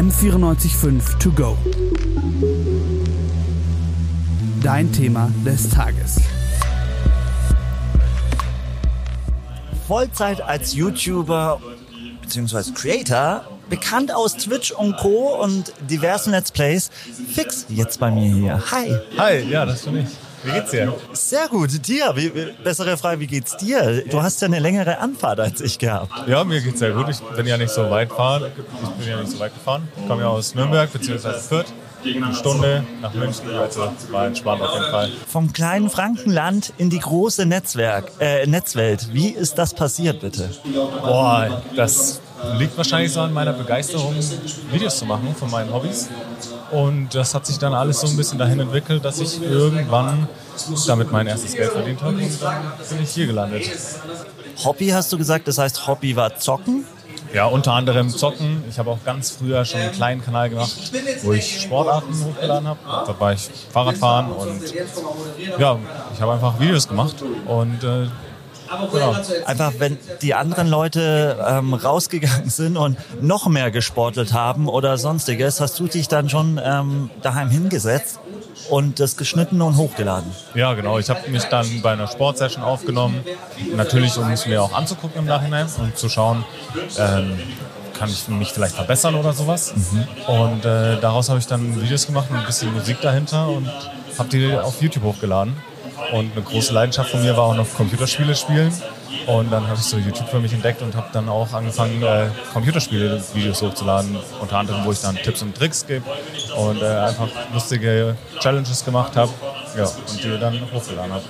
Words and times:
M945 0.00 1.18
To 1.18 1.30
Go. 1.30 1.58
Dein 4.62 4.90
Thema 4.90 5.30
des 5.44 5.68
Tages. 5.68 6.22
Vollzeit 9.86 10.40
als 10.40 10.72
YouTuber 10.72 11.60
bzw. 12.22 12.72
Creator, 12.72 13.44
bekannt 13.68 14.14
aus 14.14 14.38
Twitch 14.38 14.70
und 14.72 14.96
Co. 14.96 15.38
und 15.38 15.70
diversen 15.90 16.30
Let's 16.30 16.50
Plays. 16.50 16.88
Fix 17.28 17.66
jetzt 17.68 18.00
bei 18.00 18.10
mir 18.10 18.34
hier. 18.34 18.62
Hi. 18.70 18.96
Hi, 19.18 19.40
ja, 19.50 19.66
das 19.66 19.82
bin 19.82 19.98
ich. 19.98 20.08
Wie 20.42 20.52
geht's 20.52 20.70
dir? 20.70 20.94
Sehr 21.12 21.48
gut. 21.48 21.86
Dir, 21.86 22.12
wie, 22.16 22.30
bessere 22.64 22.96
Frage, 22.96 23.20
wie 23.20 23.26
geht's 23.26 23.56
dir? 23.56 24.04
Du 24.06 24.22
hast 24.22 24.40
ja 24.40 24.46
eine 24.46 24.58
längere 24.58 24.98
Anfahrt 24.98 25.40
als 25.40 25.60
ich 25.60 25.78
gehabt. 25.78 26.12
Ja, 26.26 26.44
mir 26.44 26.60
geht's 26.60 26.78
sehr 26.78 26.92
gut. 26.92 27.08
Ich 27.08 27.20
bin 27.20 27.46
ja 27.46 27.56
nicht 27.56 27.70
so 27.70 27.90
weit 27.90 28.10
fahren. 28.10 28.44
Ich 28.82 28.88
bin 28.90 29.08
ja 29.08 29.20
nicht 29.20 29.32
so 29.32 29.38
weit 29.38 29.52
gefahren. 29.52 29.88
Ich 30.00 30.08
komme 30.08 30.22
ja 30.22 30.28
aus 30.28 30.54
Nürnberg 30.54 30.90
bzw. 30.92 31.32
Fürth. 31.40 31.66
Eine 32.02 32.34
Stunde 32.34 32.82
nach 33.02 33.12
München, 33.12 33.50
also 33.50 33.92
war 34.10 34.26
entspannt 34.26 34.62
auf 34.62 34.72
jeden 34.72 34.90
Fall. 34.90 35.10
Vom 35.28 35.52
kleinen 35.52 35.90
Frankenland 35.90 36.72
in 36.78 36.88
die 36.88 36.98
große 36.98 37.44
Netzwerk, 37.44 38.10
äh, 38.20 38.46
Netzwelt. 38.46 39.12
Wie 39.12 39.28
ist 39.28 39.58
das 39.58 39.74
passiert, 39.74 40.20
bitte? 40.20 40.48
Boah, 41.02 41.62
das 41.76 42.22
liegt 42.56 42.74
wahrscheinlich 42.78 43.12
so 43.12 43.20
an 43.20 43.34
meiner 43.34 43.52
Begeisterung, 43.52 44.14
Videos 44.72 44.98
zu 44.98 45.04
machen 45.04 45.34
von 45.38 45.50
meinen 45.50 45.70
Hobbys. 45.70 46.08
Und 46.70 47.14
das 47.14 47.34
hat 47.34 47.46
sich 47.46 47.58
dann 47.58 47.74
alles 47.74 48.00
so 48.00 48.06
ein 48.06 48.16
bisschen 48.16 48.38
dahin 48.38 48.60
entwickelt, 48.60 49.04
dass 49.04 49.18
ich 49.18 49.42
irgendwann 49.42 50.28
damit 50.86 51.10
mein 51.10 51.26
erstes 51.26 51.54
Geld 51.54 51.72
verdient 51.72 52.02
habe 52.02 52.16
und 52.16 52.42
dann 52.42 52.72
bin 52.88 53.02
ich 53.02 53.10
hier 53.10 53.26
gelandet. 53.26 53.70
Hobby 54.64 54.88
hast 54.88 55.12
du 55.12 55.18
gesagt, 55.18 55.48
das 55.48 55.58
heißt 55.58 55.86
Hobby 55.86 56.16
war 56.16 56.36
Zocken? 56.36 56.84
Ja, 57.32 57.46
unter 57.46 57.72
anderem 57.72 58.10
Zocken. 58.10 58.64
Ich 58.68 58.78
habe 58.78 58.90
auch 58.90 58.98
ganz 59.04 59.30
früher 59.30 59.64
schon 59.64 59.80
einen 59.80 59.92
kleinen 59.92 60.22
Kanal 60.22 60.50
gemacht, 60.50 60.74
wo 61.22 61.32
ich 61.32 61.62
Sportarten 61.62 62.12
hochgeladen 62.24 62.68
habe. 62.68 62.78
Da 62.84 63.14
war 63.18 63.32
ich 63.32 63.48
Fahrradfahren 63.72 64.32
und 64.32 64.74
ja, 65.58 65.78
ich 66.12 66.20
habe 66.20 66.32
einfach 66.32 66.58
Videos 66.58 66.88
gemacht 66.88 67.16
und 67.46 67.84
äh, 67.84 68.06
Genau. 68.92 69.16
Einfach, 69.46 69.72
wenn 69.78 69.98
die 70.22 70.34
anderen 70.34 70.68
Leute 70.68 71.36
ähm, 71.46 71.74
rausgegangen 71.74 72.48
sind 72.50 72.76
und 72.76 72.96
noch 73.20 73.48
mehr 73.48 73.70
gesportelt 73.70 74.32
haben 74.32 74.68
oder 74.68 74.96
sonstiges, 74.98 75.60
hast 75.60 75.78
du 75.80 75.86
dich 75.86 76.08
dann 76.08 76.28
schon 76.28 76.60
ähm, 76.62 77.10
daheim 77.22 77.50
hingesetzt 77.50 78.20
und 78.68 79.00
das 79.00 79.16
geschnitten 79.16 79.60
und 79.60 79.76
hochgeladen. 79.76 80.30
Ja, 80.54 80.74
genau. 80.74 80.98
Ich 80.98 81.10
habe 81.10 81.28
mich 81.30 81.44
dann 81.44 81.66
bei 81.82 81.92
einer 81.92 82.06
Sportsession 82.06 82.62
aufgenommen. 82.62 83.24
Natürlich, 83.74 84.16
um 84.16 84.30
es 84.30 84.46
mir 84.46 84.62
auch 84.62 84.72
anzugucken 84.72 85.20
im 85.20 85.26
Nachhinein 85.26 85.66
und 85.78 85.96
zu 85.96 86.08
schauen, 86.08 86.44
ähm, 86.98 87.38
kann 87.98 88.08
ich 88.08 88.28
mich 88.28 88.52
vielleicht 88.52 88.74
verbessern 88.74 89.14
oder 89.14 89.32
sowas. 89.32 89.74
Mhm. 89.74 90.06
Und 90.26 90.64
äh, 90.64 90.98
daraus 91.00 91.28
habe 91.28 91.38
ich 91.38 91.46
dann 91.46 91.80
Videos 91.80 92.06
gemacht, 92.06 92.28
ein 92.32 92.46
bisschen 92.46 92.72
Musik 92.72 93.00
dahinter 93.00 93.48
und 93.48 93.68
habe 94.18 94.28
die 94.28 94.54
auf 94.54 94.80
YouTube 94.80 95.04
hochgeladen. 95.04 95.56
Und 96.12 96.32
eine 96.32 96.42
große 96.42 96.72
Leidenschaft 96.72 97.10
von 97.10 97.22
mir 97.22 97.36
war 97.36 97.44
auch 97.44 97.54
noch 97.54 97.72
Computerspiele 97.74 98.34
spielen. 98.34 98.72
Und 99.26 99.52
dann 99.52 99.66
habe 99.66 99.78
ich 99.78 99.84
so 99.84 99.96
YouTube 99.96 100.28
für 100.28 100.40
mich 100.40 100.52
entdeckt 100.52 100.82
und 100.82 100.94
habe 100.96 101.08
dann 101.12 101.28
auch 101.28 101.52
angefangen, 101.52 102.02
äh, 102.02 102.26
Computerspiele-Videos 102.52 103.62
hochzuladen. 103.62 104.16
Unter 104.40 104.58
anderem, 104.58 104.84
wo 104.84 104.92
ich 104.92 105.00
dann 105.00 105.16
Tipps 105.16 105.42
und 105.42 105.54
Tricks 105.56 105.86
gebe 105.86 106.04
und 106.56 106.82
äh, 106.82 106.86
einfach 106.86 107.28
lustige 107.52 108.16
Challenges 108.40 108.84
gemacht 108.84 109.16
habe 109.16 109.30
ja, 109.76 109.84
und 109.84 110.24
die 110.24 110.38
dann 110.38 110.60
hochgeladen 110.72 111.12
habe. 111.12 111.24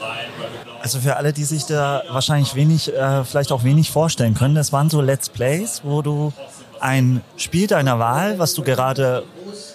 Also 0.80 0.98
für 1.00 1.16
alle, 1.16 1.32
die 1.32 1.44
sich 1.44 1.66
da 1.66 2.02
wahrscheinlich 2.10 2.54
wenig, 2.54 2.92
äh, 2.94 3.24
vielleicht 3.24 3.52
auch 3.52 3.64
wenig 3.64 3.90
vorstellen 3.90 4.34
können, 4.34 4.54
das 4.54 4.72
waren 4.72 4.88
so 4.88 5.00
Let's 5.02 5.28
Plays, 5.28 5.82
wo 5.84 6.00
du 6.00 6.32
ein 6.80 7.20
Spiel 7.36 7.66
deiner 7.66 7.98
Wahl, 7.98 8.38
was 8.38 8.54
du 8.54 8.62
gerade 8.62 9.24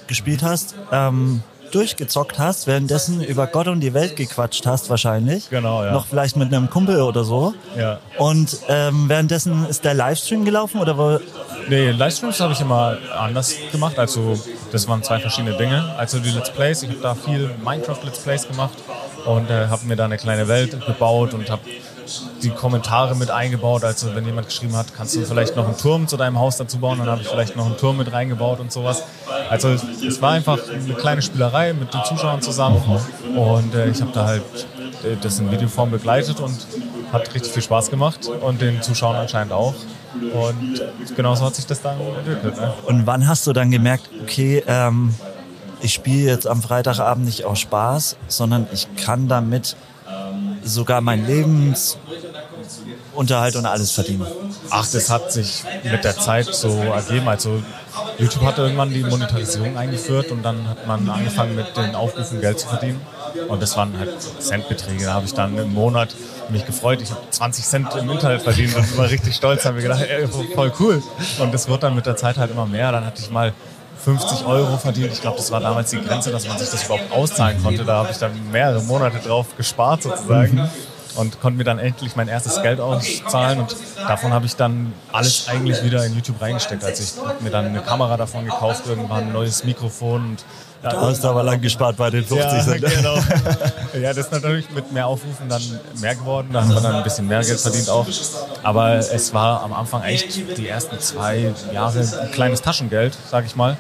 gespielt 0.07 0.41
hast, 0.41 0.75
ähm, 0.91 1.43
durchgezockt 1.75 2.39
hast, 2.39 2.67
währenddessen 2.67 3.22
über 3.22 3.47
Gott 3.47 3.67
und 3.67 3.81
die 3.81 3.94
Welt 3.94 4.16
gequatscht 4.16 4.66
hast 4.66 4.89
wahrscheinlich. 4.89 5.50
Genau, 5.50 5.83
ja. 5.83 5.91
Noch 5.91 6.07
vielleicht 6.07 6.38
mit 6.38 6.53
einem 6.53 6.69
Kumpel 6.69 7.01
oder 7.01 7.23
so. 7.23 7.53
Ja. 7.77 8.00
Und 8.17 8.57
ähm, 8.69 9.09
währenddessen 9.09 9.67
ist 9.67 9.83
der 9.83 9.94
Livestream 9.94 10.45
gelaufen 10.45 10.79
oder 10.79 10.97
wo? 10.97 11.19
Nee, 11.67 11.91
Livestreams 11.91 12.39
habe 12.39 12.53
ich 12.53 12.61
immer 12.61 12.97
anders 13.17 13.55
gemacht. 13.72 14.00
Also 14.00 14.39
das 14.72 14.88
waren 14.88 15.03
zwei 15.03 15.19
verschiedene 15.19 15.57
Dinge. 15.57 15.94
Also 15.97 16.19
die 16.19 16.29
Let's 16.29 16.51
Plays, 16.51 16.83
ich 16.83 16.89
habe 16.89 17.01
da 17.01 17.16
viel 17.16 17.50
Minecraft 17.63 18.00
Let's 18.03 18.19
Plays 18.19 18.47
gemacht 18.47 18.77
und 19.25 19.50
äh, 19.50 19.67
habe 19.67 19.85
mir 19.85 19.95
da 19.95 20.05
eine 20.05 20.17
kleine 20.17 20.47
Welt 20.47 20.85
gebaut 20.85 21.33
und 21.33 21.50
habe 21.50 21.63
die 22.44 22.51
Kommentare 22.51 23.16
mit 23.16 23.31
eingebaut. 23.31 23.83
Also 23.83 24.16
wenn 24.16 24.25
jemand 24.25 24.47
geschrieben 24.47 24.75
hat, 24.75 24.94
kannst 24.95 25.16
du 25.16 25.25
vielleicht 25.25 25.55
noch 25.55 25.66
einen 25.66 25.77
Turm 25.77 26.07
zu 26.07 26.17
deinem 26.17 26.39
Haus 26.39 26.57
dazu 26.57 26.77
bauen, 26.77 27.00
dann 27.00 27.09
habe 27.09 27.21
ich 27.21 27.27
vielleicht 27.27 27.55
noch 27.55 27.66
einen 27.66 27.77
Turm 27.77 27.97
mit 27.97 28.11
reingebaut 28.11 28.59
und 28.59 28.71
sowas. 28.71 29.03
Also 29.50 29.69
es 29.69 30.22
war 30.22 30.31
einfach 30.31 30.59
eine 30.69 30.94
kleine 30.94 31.22
Spielerei 31.22 31.73
mit 31.73 31.94
den 31.94 32.03
Zuschauern 32.03 32.41
zusammen 32.41 32.81
und 33.35 33.75
äh, 33.75 33.89
ich 33.89 34.01
habe 34.01 34.11
da 34.13 34.25
halt 34.25 34.44
äh, 35.03 35.16
das 35.22 35.39
in 35.39 35.51
Videoform 35.51 35.91
begleitet 35.91 36.39
und 36.39 36.66
hat 37.11 37.33
richtig 37.33 37.53
viel 37.53 37.61
Spaß 37.61 37.89
gemacht 37.89 38.28
und 38.28 38.61
den 38.61 38.81
Zuschauern 38.81 39.17
anscheinend 39.17 39.53
auch. 39.53 39.75
Und 40.13 40.81
genauso 41.16 41.45
hat 41.45 41.56
sich 41.56 41.66
das 41.66 41.81
dann 41.81 42.00
entwickelt. 42.00 42.57
Ne? 42.57 42.73
Und 42.85 43.06
wann 43.06 43.28
hast 43.28 43.45
du 43.47 43.53
dann 43.53 43.69
gemerkt, 43.69 44.09
okay, 44.22 44.63
ähm, 44.66 45.13
ich 45.81 45.94
spiele 45.94 46.31
jetzt 46.31 46.47
am 46.47 46.62
Freitagabend 46.62 47.25
nicht 47.25 47.45
aus 47.45 47.59
Spaß, 47.59 48.16
sondern 48.27 48.67
ich 48.73 48.88
kann 48.95 49.27
damit 49.27 49.75
sogar 50.63 51.01
mein 51.01 51.27
Lebensunterhalt 51.27 53.56
und 53.56 53.66
alles 53.66 53.91
verdienen. 53.91 54.25
Ach, 54.69 54.88
das 54.91 55.09
hat 55.09 55.31
sich 55.31 55.63
mit 55.83 56.03
der 56.03 56.17
Zeit 56.17 56.47
so 56.47 56.69
ergeben. 56.69 57.27
Also 57.27 57.62
YouTube 58.17 58.43
hat 58.43 58.57
irgendwann 58.57 58.91
die 58.91 59.03
Monetarisierung 59.03 59.77
eingeführt 59.77 60.31
und 60.31 60.43
dann 60.43 60.67
hat 60.67 60.87
man 60.87 61.09
angefangen 61.09 61.55
mit 61.55 61.75
den 61.75 61.95
Aufrufen 61.95 62.41
Geld 62.41 62.59
zu 62.59 62.67
verdienen. 62.67 63.01
Und 63.47 63.61
das 63.61 63.75
waren 63.75 63.97
halt 63.99 64.21
Centbeträge. 64.39 65.05
Da 65.05 65.13
habe 65.13 65.25
ich 65.25 65.33
dann 65.33 65.57
im 65.57 65.73
Monat 65.73 66.15
mich 66.49 66.65
gefreut. 66.65 67.01
Ich 67.01 67.11
habe 67.11 67.21
20 67.29 67.65
Cent 67.65 67.95
im 67.95 68.09
Internet 68.09 68.41
verdient 68.41 68.75
und 68.75 68.97
war 68.97 69.09
richtig 69.09 69.35
stolz. 69.35 69.65
Habe 69.65 69.77
mir 69.77 69.83
gedacht, 69.83 70.01
ey, 70.01 70.27
voll 70.53 70.71
cool. 70.79 71.03
Und 71.39 71.53
das 71.53 71.67
wird 71.67 71.83
dann 71.83 71.95
mit 71.95 72.05
der 72.05 72.15
Zeit 72.15 72.37
halt 72.37 72.51
immer 72.51 72.65
mehr. 72.65 72.91
Dann 72.91 73.05
hatte 73.05 73.21
ich 73.21 73.29
mal 73.29 73.53
50 74.03 74.45
Euro 74.45 74.77
verdient. 74.77 75.11
Ich 75.11 75.21
glaube, 75.21 75.37
das 75.37 75.51
war 75.51 75.59
damals 75.59 75.89
die 75.89 76.01
Grenze, 76.01 76.31
dass 76.31 76.47
man 76.47 76.57
sich 76.57 76.69
das 76.69 76.83
überhaupt 76.85 77.11
auszahlen 77.11 77.61
konnte. 77.61 77.83
Da 77.83 77.95
habe 77.97 78.11
ich 78.11 78.17
dann 78.17 78.31
mehrere 78.51 78.81
Monate 78.83 79.17
drauf 79.19 79.47
gespart 79.57 80.03
sozusagen. 80.03 80.69
Und 81.15 81.39
konnte 81.39 81.57
mir 81.57 81.63
dann 81.63 81.79
endlich 81.79 82.15
mein 82.15 82.27
erstes 82.27 82.61
Geld 82.61 82.79
auszahlen 82.79 83.59
und 83.59 83.75
davon 84.07 84.33
habe 84.33 84.45
ich 84.45 84.55
dann 84.55 84.93
alles 85.13 85.47
eigentlich 85.47 85.81
wieder 85.83 86.05
in 86.05 86.13
YouTube 86.13 86.41
reingesteckt. 86.41 86.83
Also 86.83 87.03
ich 87.03 87.25
habe 87.25 87.41
mir 87.41 87.51
dann 87.51 87.67
eine 87.67 87.81
Kamera 87.81 88.17
davon 88.17 88.45
gekauft, 88.45 88.83
irgendwann 88.85 89.27
ein 89.27 89.33
neues 89.33 89.63
Mikrofon 89.63 90.31
und 90.31 90.45
da 90.81 91.01
hast 91.01 91.23
du 91.23 91.29
aber 91.29 91.41
lang 91.41 91.61
gespart 91.61 91.97
bei 91.97 92.11
den 92.11 92.23
50 92.23 92.37
ja, 92.39 92.63
Cent. 92.63 92.85
Genau. 92.95 93.15
ja, 93.99 94.13
das 94.13 94.25
ist 94.25 94.31
natürlich 94.31 94.69
mit 94.69 94.91
mehr 94.91 95.07
Aufrufen 95.07 95.49
dann 95.49 95.61
mehr 95.99 96.13
geworden. 96.13 96.49
Da 96.53 96.61
haben 96.61 96.69
wir 96.69 96.81
dann 96.81 96.95
ein 96.95 97.03
bisschen 97.03 97.27
mehr 97.27 97.41
Geld 97.41 97.59
verdient 97.59 97.89
auch. 97.89 98.05
Aber 98.61 98.95
es 98.97 99.33
war 99.33 99.63
am 99.63 99.73
Anfang 99.73 100.03
echt 100.03 100.35
die 100.57 100.67
ersten 100.67 100.99
zwei 100.99 101.53
Jahre 101.73 101.99
ein 101.99 102.31
kleines 102.31 102.61
Taschengeld, 102.61 103.17
sag 103.31 103.45
ich 103.45 103.55
mal. 103.55 103.77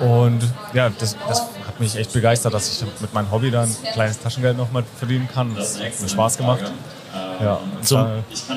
Und 0.00 0.40
ja, 0.72 0.90
das, 0.98 1.16
das 1.28 1.42
mich 1.80 1.96
echt 1.96 2.12
begeistert, 2.12 2.54
dass 2.54 2.72
ich 2.72 3.00
mit 3.00 3.12
meinem 3.14 3.30
Hobby 3.30 3.50
dann 3.50 3.68
ein 3.68 3.92
kleines 3.92 4.18
Taschengeld 4.18 4.56
nochmal 4.56 4.84
verdienen 4.98 5.28
kann. 5.32 5.54
Das 5.54 5.78
hat 5.78 6.00
mir 6.00 6.08
Spaß 6.08 6.36
gemacht. 6.36 6.72
Ja, 7.40 7.60
zum, 7.82 8.04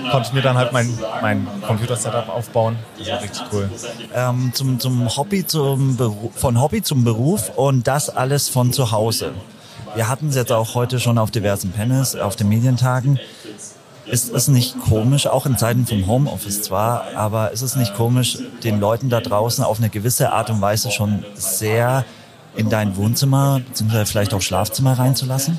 konnte 0.09 0.27
ich 0.27 0.33
mir 0.33 0.41
dann 0.41 0.57
halt 0.57 0.73
mein, 0.73 0.97
mein 1.21 1.47
Computer-Setup 1.65 2.29
aufbauen. 2.29 2.77
Das 2.97 3.09
war 3.09 3.21
richtig 3.21 3.43
cool. 3.53 3.69
Ähm, 4.13 4.51
zum, 4.53 4.79
zum 4.79 5.15
Hobby 5.15 5.45
zum 5.45 5.97
von 6.35 6.59
Hobby 6.59 6.81
zum 6.81 7.03
Beruf 7.03 7.51
und 7.55 7.87
das 7.87 8.09
alles 8.09 8.49
von 8.49 8.73
zu 8.73 8.91
Hause. 8.91 9.33
Wir 9.93 10.07
hatten 10.07 10.29
es 10.29 10.35
jetzt 10.35 10.51
auch 10.51 10.73
heute 10.73 10.99
schon 10.99 11.17
auf 11.17 11.31
diversen 11.31 11.71
Panels, 11.71 12.15
auf 12.15 12.35
den 12.35 12.49
Medientagen. 12.49 13.19
Ist 14.05 14.33
es 14.33 14.47
nicht 14.47 14.79
komisch, 14.79 15.27
auch 15.27 15.45
in 15.45 15.57
Zeiten 15.57 15.85
vom 15.85 16.07
Homeoffice 16.07 16.63
zwar, 16.63 17.05
aber 17.15 17.51
ist 17.51 17.61
es 17.61 17.75
nicht 17.75 17.93
komisch, 17.93 18.39
den 18.63 18.79
Leuten 18.79 19.09
da 19.09 19.21
draußen 19.21 19.63
auf 19.63 19.77
eine 19.77 19.89
gewisse 19.89 20.31
Art 20.31 20.49
und 20.49 20.59
Weise 20.59 20.91
schon 20.91 21.23
sehr 21.35 22.03
in 22.55 22.69
dein 22.69 22.95
Wohnzimmer 22.97 23.59
bzw. 23.59 24.05
vielleicht 24.05 24.33
auch 24.33 24.41
Schlafzimmer 24.41 24.93
reinzulassen? 24.93 25.57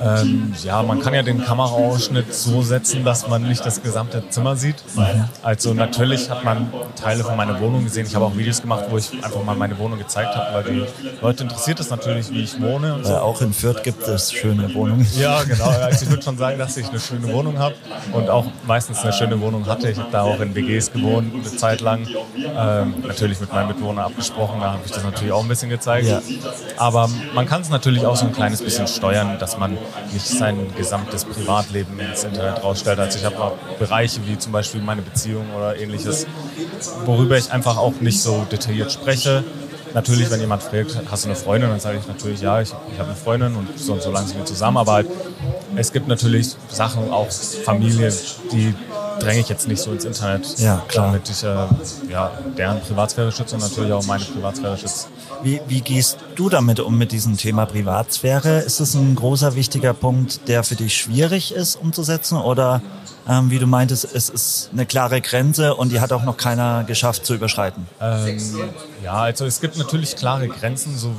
Ähm, 0.00 0.52
ja, 0.62 0.82
man 0.82 1.00
kann 1.00 1.14
ja 1.14 1.22
den 1.22 1.44
Kameraausschnitt 1.44 2.34
so 2.34 2.62
setzen, 2.62 3.04
dass 3.04 3.28
man 3.28 3.42
nicht 3.42 3.64
das 3.64 3.82
gesamte 3.82 4.28
Zimmer 4.30 4.56
sieht. 4.56 4.76
Mhm. 4.96 5.24
Also 5.42 5.74
natürlich 5.74 6.30
hat 6.30 6.44
man 6.44 6.72
Teile 6.96 7.24
von 7.24 7.36
meiner 7.36 7.60
Wohnung 7.60 7.84
gesehen. 7.84 8.06
Ich 8.06 8.14
habe 8.14 8.24
auch 8.24 8.36
Videos 8.36 8.60
gemacht, 8.60 8.84
wo 8.90 8.98
ich 8.98 9.12
einfach 9.22 9.42
mal 9.44 9.56
meine 9.56 9.78
Wohnung 9.78 9.98
gezeigt 9.98 10.34
habe, 10.34 10.54
weil 10.54 10.64
die 10.64 10.84
Leute 11.20 11.44
interessiert 11.44 11.80
es 11.80 11.90
natürlich, 11.90 12.30
wie 12.30 12.42
ich 12.42 12.60
wohne. 12.60 13.00
So. 13.02 13.12
Äh, 13.12 13.16
auch 13.16 13.40
in 13.40 13.52
Fürth 13.52 13.82
gibt 13.82 14.06
es 14.06 14.32
schöne 14.32 14.72
Wohnungen. 14.74 15.06
Ja, 15.16 15.42
genau. 15.48 15.68
Also 15.68 16.04
ich 16.04 16.10
würde 16.10 16.22
schon 16.22 16.38
sagen, 16.38 16.58
dass 16.58 16.76
ich 16.76 16.88
eine 16.88 17.00
schöne 17.00 17.32
Wohnung 17.32 17.58
habe 17.58 17.74
und 18.12 18.28
auch 18.30 18.46
meistens 18.66 19.00
eine 19.00 19.12
schöne 19.12 19.40
Wohnung 19.40 19.66
hatte. 19.66 19.90
Ich 19.90 19.98
habe 19.98 20.10
da 20.10 20.22
auch 20.22 20.40
in 20.40 20.54
WGs 20.54 20.92
gewohnt 20.92 21.34
eine 21.34 21.56
Zeit 21.56 21.80
lang. 21.80 22.06
Ähm, 22.36 22.94
natürlich 23.06 23.40
mit 23.40 23.52
meinem 23.52 23.68
Mitwohner 23.68 24.04
abgesprochen, 24.04 24.60
da 24.60 24.72
habe 24.72 24.82
ich 24.84 24.92
das 24.92 25.04
natürlich 25.04 25.32
auch 25.32 25.42
ein 25.42 25.48
bisschen 25.48 25.70
gezeigt. 25.70 26.06
Ja. 26.06 26.20
Aber 26.76 27.08
man 27.34 27.46
kann 27.46 27.62
es 27.62 27.68
natürlich 27.68 28.06
auch 28.06 28.16
so 28.16 28.26
ein 28.26 28.32
kleines 28.32 28.62
bisschen 28.62 28.86
steuern, 28.86 29.38
dass 29.38 29.53
dass 29.54 29.60
man 29.60 29.78
nicht 30.12 30.26
sein 30.26 30.74
gesamtes 30.76 31.24
Privatleben 31.24 31.98
ins 32.00 32.24
Internet 32.24 32.62
rausstellt. 32.62 32.98
Also 32.98 33.18
ich 33.18 33.24
habe 33.24 33.38
auch 33.38 33.52
Bereiche 33.78 34.20
wie 34.26 34.36
zum 34.36 34.52
Beispiel 34.52 34.80
meine 34.80 35.02
Beziehung 35.02 35.46
oder 35.56 35.76
ähnliches, 35.78 36.26
worüber 37.04 37.38
ich 37.38 37.52
einfach 37.52 37.76
auch 37.76 37.94
nicht 38.00 38.20
so 38.20 38.46
detailliert 38.50 38.90
spreche. 38.90 39.44
Natürlich, 39.92 40.28
wenn 40.30 40.40
jemand 40.40 40.64
fragt, 40.64 40.98
hast 41.08 41.24
du 41.24 41.28
eine 41.28 41.36
Freundin, 41.36 41.70
dann 41.70 41.78
sage 41.78 41.98
ich 42.00 42.08
natürlich, 42.08 42.40
ja, 42.40 42.60
ich, 42.60 42.70
ich 42.92 42.98
habe 42.98 43.10
eine 43.10 43.16
Freundin 43.16 43.54
und 43.54 43.78
so 43.78 43.92
und 43.92 44.02
so 44.02 44.10
lange 44.10 44.26
sind 44.26 44.38
wir 44.38 44.44
zusammen. 44.44 44.76
Aber 44.76 45.04
es 45.76 45.92
gibt 45.92 46.08
natürlich 46.08 46.56
Sachen, 46.68 47.12
auch 47.12 47.30
Familie, 47.30 48.12
die 48.50 48.74
dränge 49.20 49.40
ich 49.40 49.48
jetzt 49.48 49.68
nicht 49.68 49.80
so 49.80 49.92
ins 49.92 50.04
Internet, 50.04 50.58
ja, 50.58 50.82
klar. 50.88 51.06
damit 51.06 51.28
ich 51.28 51.42
äh, 51.42 51.66
ja, 52.10 52.30
deren 52.56 52.80
Privatsphäre 52.80 53.32
schütze 53.32 53.54
und 53.56 53.62
natürlich 53.62 53.92
auch 53.92 54.04
meine 54.06 54.24
Privatsphäre 54.24 54.76
schütze. 54.76 55.06
Wie, 55.42 55.60
wie 55.68 55.80
gehst 55.80 56.18
du 56.36 56.48
damit 56.48 56.80
um 56.80 56.96
mit 56.96 57.12
diesem 57.12 57.36
Thema 57.36 57.66
Privatsphäre? 57.66 58.60
Ist 58.60 58.80
es 58.80 58.94
ein 58.94 59.14
großer, 59.14 59.54
wichtiger 59.54 59.94
Punkt, 59.94 60.48
der 60.48 60.64
für 60.64 60.76
dich 60.76 60.96
schwierig 60.96 61.54
ist 61.54 61.76
umzusetzen 61.76 62.38
oder 62.38 62.82
ähm, 63.28 63.50
wie 63.50 63.58
du 63.58 63.66
meintest, 63.66 64.08
es 64.14 64.28
ist 64.28 64.70
eine 64.72 64.86
klare 64.86 65.20
Grenze 65.20 65.74
und 65.74 65.92
die 65.92 66.00
hat 66.00 66.12
auch 66.12 66.24
noch 66.24 66.36
keiner 66.36 66.84
geschafft 66.84 67.24
zu 67.24 67.34
überschreiten? 67.34 67.86
Ähm, 68.00 68.38
ja, 69.02 69.14
also 69.14 69.46
es 69.46 69.60
gibt 69.60 69.78
natürlich 69.78 70.16
klare 70.16 70.48
Grenzen, 70.48 70.96
so 70.96 71.12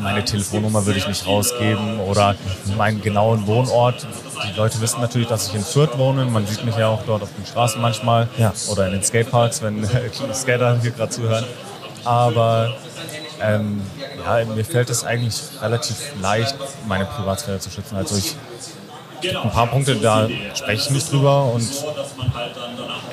meine 0.00 0.24
Telefonnummer 0.24 0.86
würde 0.86 0.98
ich 0.98 1.08
nicht 1.08 1.26
rausgeben 1.26 2.00
oder 2.00 2.36
meinen 2.76 3.02
genauen 3.02 3.46
Wohnort. 3.46 4.06
Die 4.48 4.56
Leute 4.56 4.80
wissen 4.80 5.00
natürlich, 5.00 5.28
dass 5.28 5.48
ich 5.48 5.54
in 5.54 5.64
Fürth 5.64 5.98
wohne. 5.98 6.24
Man 6.26 6.46
sieht 6.46 6.64
mich 6.64 6.76
ja 6.76 6.88
auch 6.88 7.02
dort 7.06 7.22
auf 7.22 7.30
den 7.36 7.46
Straßen 7.46 7.80
manchmal 7.80 8.28
ja. 8.38 8.52
oder 8.70 8.86
in 8.86 8.92
den 8.92 9.02
Skateparks, 9.02 9.62
wenn 9.62 9.86
Skater 10.34 10.78
hier 10.80 10.90
gerade 10.92 11.10
zuhören. 11.10 11.44
Aber 12.04 12.74
ähm, 13.40 13.82
ja, 14.24 14.44
mir 14.44 14.64
fällt 14.64 14.90
es 14.90 15.04
eigentlich 15.04 15.42
relativ 15.60 15.96
leicht, 16.20 16.56
meine 16.86 17.04
Privatsphäre 17.06 17.58
zu 17.58 17.70
schützen. 17.70 17.96
Also 17.96 18.16
ich 18.16 18.36
ein 19.30 19.50
paar 19.50 19.66
Punkte, 19.66 19.96
da 19.96 20.28
spreche 20.54 20.82
ich 20.84 20.90
nicht 20.90 21.12
drüber 21.12 21.44
und 21.52 21.68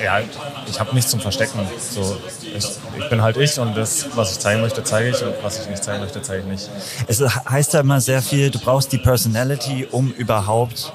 ja, 0.02 0.20
ich 0.68 0.80
habe 0.80 0.94
nichts 0.94 1.10
zum 1.10 1.20
Verstecken. 1.20 1.60
So, 1.78 2.16
ich, 2.54 2.64
ich, 2.98 3.08
bin 3.08 3.22
halt 3.22 3.36
ich 3.36 3.58
und 3.58 3.76
das, 3.76 4.06
was 4.16 4.32
ich 4.32 4.38
zeigen 4.40 4.60
möchte, 4.60 4.82
zeige 4.82 5.10
ich 5.10 5.22
und 5.22 5.34
was 5.42 5.60
ich 5.60 5.68
nicht 5.68 5.82
zeigen 5.82 6.00
möchte, 6.00 6.22
zeige 6.22 6.42
ich 6.42 6.48
nicht. 6.48 6.70
Es 7.06 7.20
heißt 7.20 7.74
ja 7.74 7.80
immer 7.80 8.00
sehr 8.00 8.22
viel, 8.22 8.50
du 8.50 8.58
brauchst 8.58 8.92
die 8.92 8.98
Personality, 8.98 9.86
um 9.90 10.12
überhaupt 10.12 10.92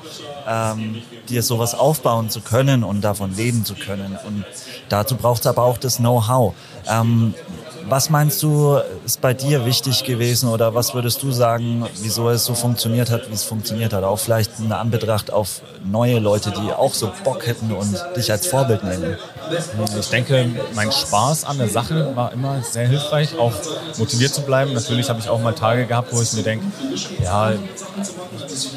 ähm, 0.47 1.01
dir 1.29 1.43
sowas 1.43 1.75
aufbauen 1.75 2.29
zu 2.29 2.41
können 2.41 2.83
und 2.83 3.01
davon 3.01 3.35
leben 3.35 3.65
zu 3.65 3.75
können. 3.75 4.17
Und 4.25 4.45
dazu 4.89 5.15
braucht 5.15 5.41
es 5.41 5.47
aber 5.47 5.63
auch 5.63 5.77
das 5.77 5.97
Know-how. 5.97 6.53
Ähm, 6.89 7.33
was 7.89 8.09
meinst 8.09 8.43
du, 8.43 8.79
ist 9.05 9.21
bei 9.21 9.33
dir 9.33 9.65
wichtig 9.65 10.03
gewesen 10.03 10.49
oder 10.49 10.75
was 10.75 10.93
würdest 10.93 11.23
du 11.23 11.31
sagen, 11.31 11.85
wieso 12.01 12.29
es 12.29 12.45
so 12.45 12.53
funktioniert 12.53 13.09
hat, 13.09 13.29
wie 13.29 13.33
es 13.33 13.43
funktioniert 13.43 13.93
hat? 13.93 14.03
Auch 14.03 14.19
vielleicht 14.19 14.51
eine 14.59 14.77
Anbetracht 14.77 15.31
auf 15.31 15.61
neue 15.85 16.19
Leute, 16.19 16.51
die 16.51 16.73
auch 16.73 16.93
so 16.93 17.11
Bock 17.23 17.47
hätten 17.47 17.71
und 17.71 17.97
dich 18.15 18.31
als 18.31 18.47
Vorbild 18.47 18.83
nehmen. 18.83 19.17
Ich 19.99 20.09
denke, 20.09 20.49
mein 20.75 20.91
Spaß 20.91 21.45
an 21.45 21.57
der 21.57 21.69
Sache 21.69 22.15
war 22.15 22.33
immer 22.33 22.61
sehr 22.61 22.87
hilfreich, 22.87 23.37
auch 23.37 23.53
motiviert 23.97 24.33
zu 24.33 24.41
bleiben. 24.41 24.73
Natürlich 24.73 25.09
habe 25.09 25.19
ich 25.19 25.29
auch 25.29 25.39
mal 25.39 25.53
Tage 25.53 25.85
gehabt, 25.85 26.13
wo 26.13 26.21
ich 26.21 26.33
mir 26.33 26.43
denke, 26.43 26.65
ja, 27.23 27.53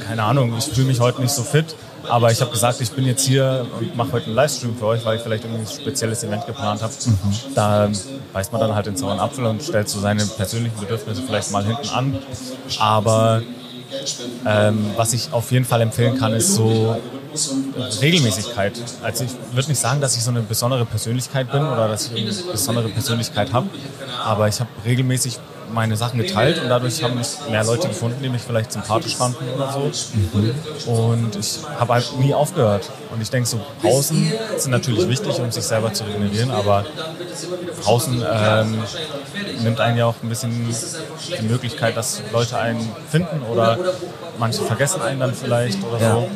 keine 0.07 0.23
Ahnung, 0.23 0.55
ich 0.57 0.67
fühle 0.67 0.87
mich 0.87 1.01
heute 1.01 1.21
nicht 1.21 1.33
so 1.33 1.43
fit 1.43 1.75
aber 2.11 2.31
ich 2.31 2.41
habe 2.41 2.51
gesagt, 2.51 2.81
ich 2.81 2.91
bin 2.91 3.07
jetzt 3.07 3.27
hier 3.27 3.67
und 3.79 3.97
mache 3.97 4.13
heute 4.13 4.27
einen 4.27 4.35
Livestream 4.35 4.77
für 4.77 4.87
euch, 4.87 5.05
weil 5.05 5.17
ich 5.17 5.23
vielleicht 5.23 5.45
irgendwie 5.45 5.63
ein 5.63 5.81
spezielles 5.81 6.23
Event 6.25 6.47
geplant 6.47 6.83
habe. 6.83 6.93
Mhm. 7.07 7.55
Da 7.55 7.89
beißt 8.33 8.53
man 8.53 8.61
dann 8.61 8.75
halt 8.75 8.87
den 8.87 8.97
sauren 8.97 9.21
Apfel 9.21 9.45
und 9.47 9.63
stellt 9.63 9.89
so 9.89 10.01
seine 10.01 10.25
persönlichen 10.25 10.79
Bedürfnisse 10.79 11.23
vielleicht 11.23 11.51
mal 11.53 11.65
hinten 11.65 11.89
an. 11.89 12.19
Aber 12.79 13.43
ähm, 14.47 14.91
was 14.97 15.13
ich 15.13 15.33
auf 15.33 15.51
jeden 15.53 15.65
Fall 15.65 15.81
empfehlen 15.81 16.19
kann, 16.19 16.33
ist 16.33 16.55
so 16.55 16.97
Regelmäßigkeit. 18.01 18.73
Also 19.03 19.25
ich 19.25 19.31
würde 19.53 19.69
nicht 19.69 19.81
sagen, 19.81 20.01
dass 20.01 20.17
ich 20.17 20.23
so 20.23 20.31
eine 20.31 20.43
besondere 20.43 20.85
Persönlichkeit 20.85 21.51
bin 21.51 21.63
oder 21.63 21.89
dass 21.89 22.11
ich 22.11 22.21
eine 22.21 22.33
besondere 22.53 22.89
Persönlichkeit 22.89 23.53
habe, 23.53 23.69
aber 24.25 24.49
ich 24.49 24.61
habe 24.61 24.71
regelmäßig 24.85 25.39
meine 25.73 25.97
Sachen 25.97 26.19
geteilt 26.19 26.61
und 26.61 26.69
dadurch 26.69 27.03
haben 27.03 27.17
mich 27.17 27.29
mehr 27.49 27.65
Leute 27.65 27.89
gefunden, 27.89 28.23
die 28.23 28.29
mich 28.29 28.43
vielleicht 28.43 28.73
sympathisch 28.73 29.17
fanden 29.17 29.45
oder 29.55 29.73
so. 29.73 29.91
Mhm. 30.15 30.55
Und 30.87 31.37
ich 31.37 31.59
habe 31.79 31.95
halt 31.95 32.19
nie 32.19 32.35
aufgehört. 32.35 32.91
Und 33.13 33.21
ich 33.21 33.31
denke, 33.31 33.49
so 33.49 33.61
Pausen 33.83 34.33
sind 34.57 34.71
natürlich 34.71 35.09
wichtig, 35.09 35.39
um 35.41 35.51
sich 35.51 35.65
selber 35.65 35.93
zu 35.93 36.05
regenerieren, 36.05 36.51
aber 36.51 36.85
Pausen 37.83 38.25
ähm, 38.29 38.83
nimmt 39.63 39.81
einen 39.81 39.99
ja 39.99 40.07
auch 40.07 40.15
ein 40.23 40.29
bisschen 40.29 40.69
die 41.41 41.47
Möglichkeit, 41.47 41.97
dass 41.97 42.23
Leute 42.33 42.59
einen 42.59 42.89
finden 43.09 43.43
oder 43.51 43.79
manche 44.39 44.63
vergessen 44.63 45.03
einen 45.03 45.21
dann 45.21 45.35
vielleicht 45.35 45.83
oder 45.85 46.01
ja. 46.01 46.15
so. 46.15 46.29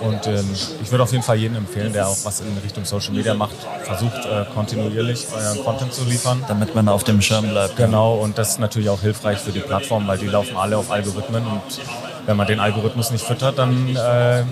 Und 0.00 0.26
ähm, 0.26 0.44
ich 0.82 0.90
würde 0.90 1.04
auf 1.04 1.12
jeden 1.12 1.24
Fall 1.24 1.36
jedem 1.36 1.56
empfehlen, 1.56 1.92
der 1.92 2.08
auch 2.08 2.16
was 2.24 2.40
in 2.40 2.56
Richtung 2.62 2.84
Social 2.84 3.12
Media 3.12 3.34
macht, 3.34 3.56
versucht 3.84 4.24
äh, 4.24 4.44
kontinuierlich 4.54 5.26
euren 5.34 5.64
Content 5.64 5.92
zu 5.92 6.04
liefern. 6.04 6.44
Damit 6.48 6.74
man 6.74 6.88
auf 6.88 7.04
dem 7.04 7.22
Schirm 7.22 7.48
bleibt. 7.48 7.76
Genau, 7.76 8.14
und 8.14 8.38
das 8.38 8.50
ist 8.50 8.60
natürlich 8.60 8.88
auch 8.88 9.00
hilfreich 9.00 9.38
für 9.38 9.52
die 9.52 9.60
Plattform, 9.60 10.06
weil 10.06 10.18
die 10.18 10.26
laufen 10.26 10.56
alle 10.56 10.76
auf 10.76 10.90
Algorithmen 10.90 11.46
und 11.46 11.62
wenn 12.26 12.36
man 12.36 12.46
den 12.46 12.60
Algorithmus 12.60 13.10
nicht 13.10 13.24
füttert, 13.24 13.58
dann 13.58 13.94
äh, 13.94 14.42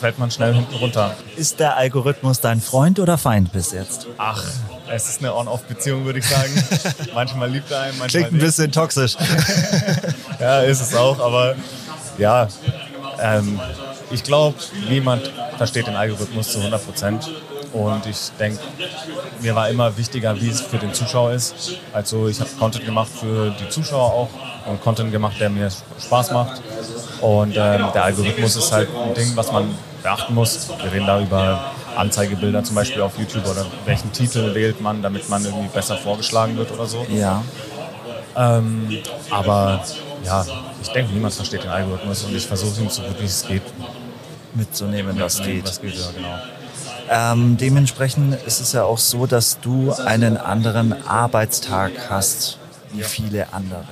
fällt 0.00 0.18
man 0.18 0.30
schnell 0.30 0.54
hinten 0.54 0.74
runter. 0.74 1.14
Ist 1.36 1.60
der 1.60 1.76
Algorithmus 1.76 2.40
dein 2.40 2.60
Freund 2.60 2.98
oder 2.98 3.18
Feind 3.18 3.52
bis 3.52 3.72
jetzt? 3.72 4.06
Ach, 4.18 4.44
es 4.90 5.08
ist 5.08 5.20
eine 5.20 5.34
On-Off-Beziehung, 5.34 6.04
würde 6.04 6.18
ich 6.18 6.28
sagen. 6.28 6.52
manchmal 7.14 7.50
liebt 7.50 7.70
er 7.70 7.82
einen, 7.82 7.98
manchmal 7.98 8.08
Klingt 8.08 8.32
ein 8.32 8.34
nicht. 8.34 8.46
bisschen 8.46 8.72
toxisch. 8.72 9.16
ja, 10.40 10.60
ist 10.60 10.80
es 10.80 10.94
auch, 10.94 11.20
aber 11.20 11.54
ja, 12.18 12.48
ähm, 13.20 13.60
ich 14.10 14.24
glaube, 14.24 14.56
niemand 14.88 15.30
versteht 15.56 15.86
den 15.86 15.96
Algorithmus 15.96 16.52
zu 16.52 16.58
100 16.58 16.84
Prozent. 16.84 17.30
Und 17.72 18.04
ich 18.06 18.30
denke, 18.38 18.58
mir 19.40 19.54
war 19.54 19.68
immer 19.68 19.96
wichtiger, 19.96 20.40
wie 20.40 20.48
es 20.48 20.60
für 20.60 20.78
den 20.78 20.92
Zuschauer 20.92 21.32
ist. 21.32 21.76
Also 21.92 22.26
ich 22.28 22.40
habe 22.40 22.50
Content 22.58 22.84
gemacht 22.84 23.08
für 23.08 23.50
die 23.50 23.68
Zuschauer 23.68 24.12
auch 24.12 24.28
und 24.66 24.82
Content 24.82 25.12
gemacht, 25.12 25.36
der 25.38 25.50
mir 25.50 25.70
Spaß 26.00 26.32
macht. 26.32 26.60
Und 27.20 27.56
ähm, 27.56 27.86
der 27.94 28.04
Algorithmus 28.04 28.56
ist 28.56 28.72
halt 28.72 28.88
ein 28.94 29.14
Ding, 29.14 29.36
was 29.36 29.52
man 29.52 29.72
beachten 30.02 30.34
muss. 30.34 30.68
Wir 30.82 30.92
reden 30.92 31.06
da 31.06 31.20
über 31.20 31.72
Anzeigebilder 31.96 32.64
zum 32.64 32.74
Beispiel 32.74 33.02
auf 33.02 33.18
YouTube 33.18 33.46
oder 33.46 33.66
welchen 33.84 34.12
Titel 34.12 34.54
wählt 34.54 34.80
man, 34.80 35.02
damit 35.02 35.28
man 35.28 35.44
irgendwie 35.44 35.68
besser 35.68 35.96
vorgeschlagen 35.96 36.56
wird 36.56 36.72
oder 36.72 36.86
so. 36.86 37.06
Ja. 37.08 37.42
Ähm, 38.36 38.98
aber 39.30 39.84
ja, 40.24 40.44
ich 40.82 40.88
denke, 40.88 41.12
niemand 41.12 41.34
versteht 41.34 41.62
den 41.62 41.70
Algorithmus 41.70 42.24
und 42.24 42.34
ich 42.34 42.46
versuche 42.46 42.80
ihn 42.80 42.88
so 42.88 43.02
gut 43.02 43.20
wie 43.20 43.26
es 43.26 43.46
geht 43.46 43.62
mitzunehmen, 44.54 45.18
was 45.18 45.42
geht. 45.42 45.64
Was 45.64 45.80
geht, 45.80 45.94
ja, 45.94 46.10
genau. 46.14 46.38
Ähm, 47.12 47.56
dementsprechend 47.56 48.34
ist 48.46 48.60
es 48.60 48.72
ja 48.72 48.84
auch 48.84 48.98
so, 48.98 49.26
dass 49.26 49.58
du 49.60 49.92
einen 49.92 50.36
anderen 50.36 50.92
Arbeitstag 51.06 51.92
hast 52.08 52.58
wie 52.92 53.02
viele 53.02 53.52
andere. 53.52 53.84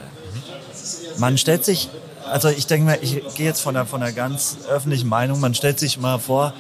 Man 1.19 1.37
stellt 1.37 1.65
sich, 1.65 1.89
also 2.31 2.49
ich 2.49 2.67
denke 2.67 2.87
mal, 2.87 2.99
ich 3.01 3.23
gehe 3.35 3.47
jetzt 3.47 3.61
von 3.61 3.75
der, 3.75 3.87
von 3.87 4.01
der 4.01 4.13
ganz 4.13 4.59
öffentlichen 4.71 5.09
Meinung, 5.09 5.41
man 5.41 5.55
stellt 5.55 5.81
sich 5.81 5.99
mal 5.99 6.19
vor, 6.19 6.53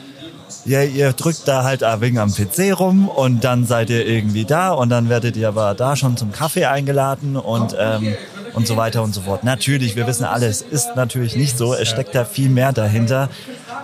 ja, 0.64 0.82
ihr 0.82 1.12
drückt 1.12 1.46
da 1.46 1.62
halt 1.62 1.84
ein 1.84 2.00
wenig 2.00 2.18
am 2.18 2.34
PC 2.34 2.78
rum 2.78 3.08
und 3.08 3.44
dann 3.44 3.64
seid 3.64 3.90
ihr 3.90 4.04
irgendwie 4.04 4.44
da 4.44 4.72
und 4.72 4.88
dann 4.90 5.08
werdet 5.08 5.36
ihr 5.36 5.48
aber 5.48 5.74
da 5.74 5.94
schon 5.94 6.16
zum 6.16 6.32
Kaffee 6.32 6.66
eingeladen 6.66 7.36
und 7.36 7.76
ähm, 7.78 8.16
und 8.54 8.66
so 8.66 8.76
weiter 8.76 9.02
und 9.04 9.14
so 9.14 9.20
fort. 9.20 9.44
Natürlich, 9.44 9.94
wir 9.94 10.06
wissen 10.06 10.24
alles, 10.24 10.62
ist 10.62 10.96
natürlich 10.96 11.36
nicht 11.36 11.56
so. 11.56 11.74
Es 11.74 11.88
steckt 11.88 12.14
da 12.14 12.24
viel 12.24 12.48
mehr 12.48 12.72
dahinter. 12.72 13.28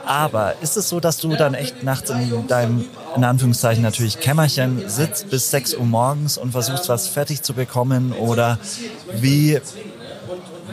Aber 0.07 0.55
ist 0.61 0.77
es 0.77 0.89
so, 0.89 1.01
dass 1.01 1.19
du 1.19 1.35
dann 1.37 1.55
echt 1.55 1.83
nachts 1.83 2.11
in 2.11 2.47
deinem, 2.47 2.85
in 3.17 3.25
Anführungszeichen 3.25 3.83
natürlich 3.83 4.21
Kämmerchen 4.21 4.89
sitzt 4.89 5.31
bis 5.31 5.51
6 5.51 5.75
Uhr 5.75 5.85
morgens 5.85 6.39
und 6.39 6.53
versuchst 6.53 6.89
was 6.89 7.09
fertig 7.09 7.43
zu 7.43 7.55
bekommen? 7.55 8.13
Oder 8.13 8.59
wie, 9.15 9.61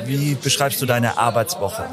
wie 0.06 0.36
beschreibst 0.36 0.82
du 0.82 0.86
deine 0.86 1.18
Arbeitswoche? 1.18 1.86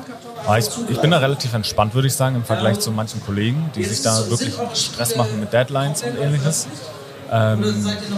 Ah, 0.46 0.56
ich, 0.56 0.68
ich, 0.88 1.00
bin 1.00 1.10
da 1.10 1.18
relativ 1.18 1.52
entspannt, 1.52 1.94
würde 1.94 2.08
ich 2.08 2.14
sagen, 2.14 2.36
im 2.36 2.44
Vergleich 2.44 2.80
zu 2.80 2.90
manchen 2.90 3.22
Kollegen, 3.22 3.70
die 3.74 3.84
sich 3.84 4.02
da 4.02 4.30
wirklich 4.30 4.54
Stress 4.74 5.16
machen 5.16 5.40
mit 5.40 5.52
Deadlines 5.52 6.02
und 6.02 6.18
ähnliches. 6.18 6.66
Ähm, 7.30 7.62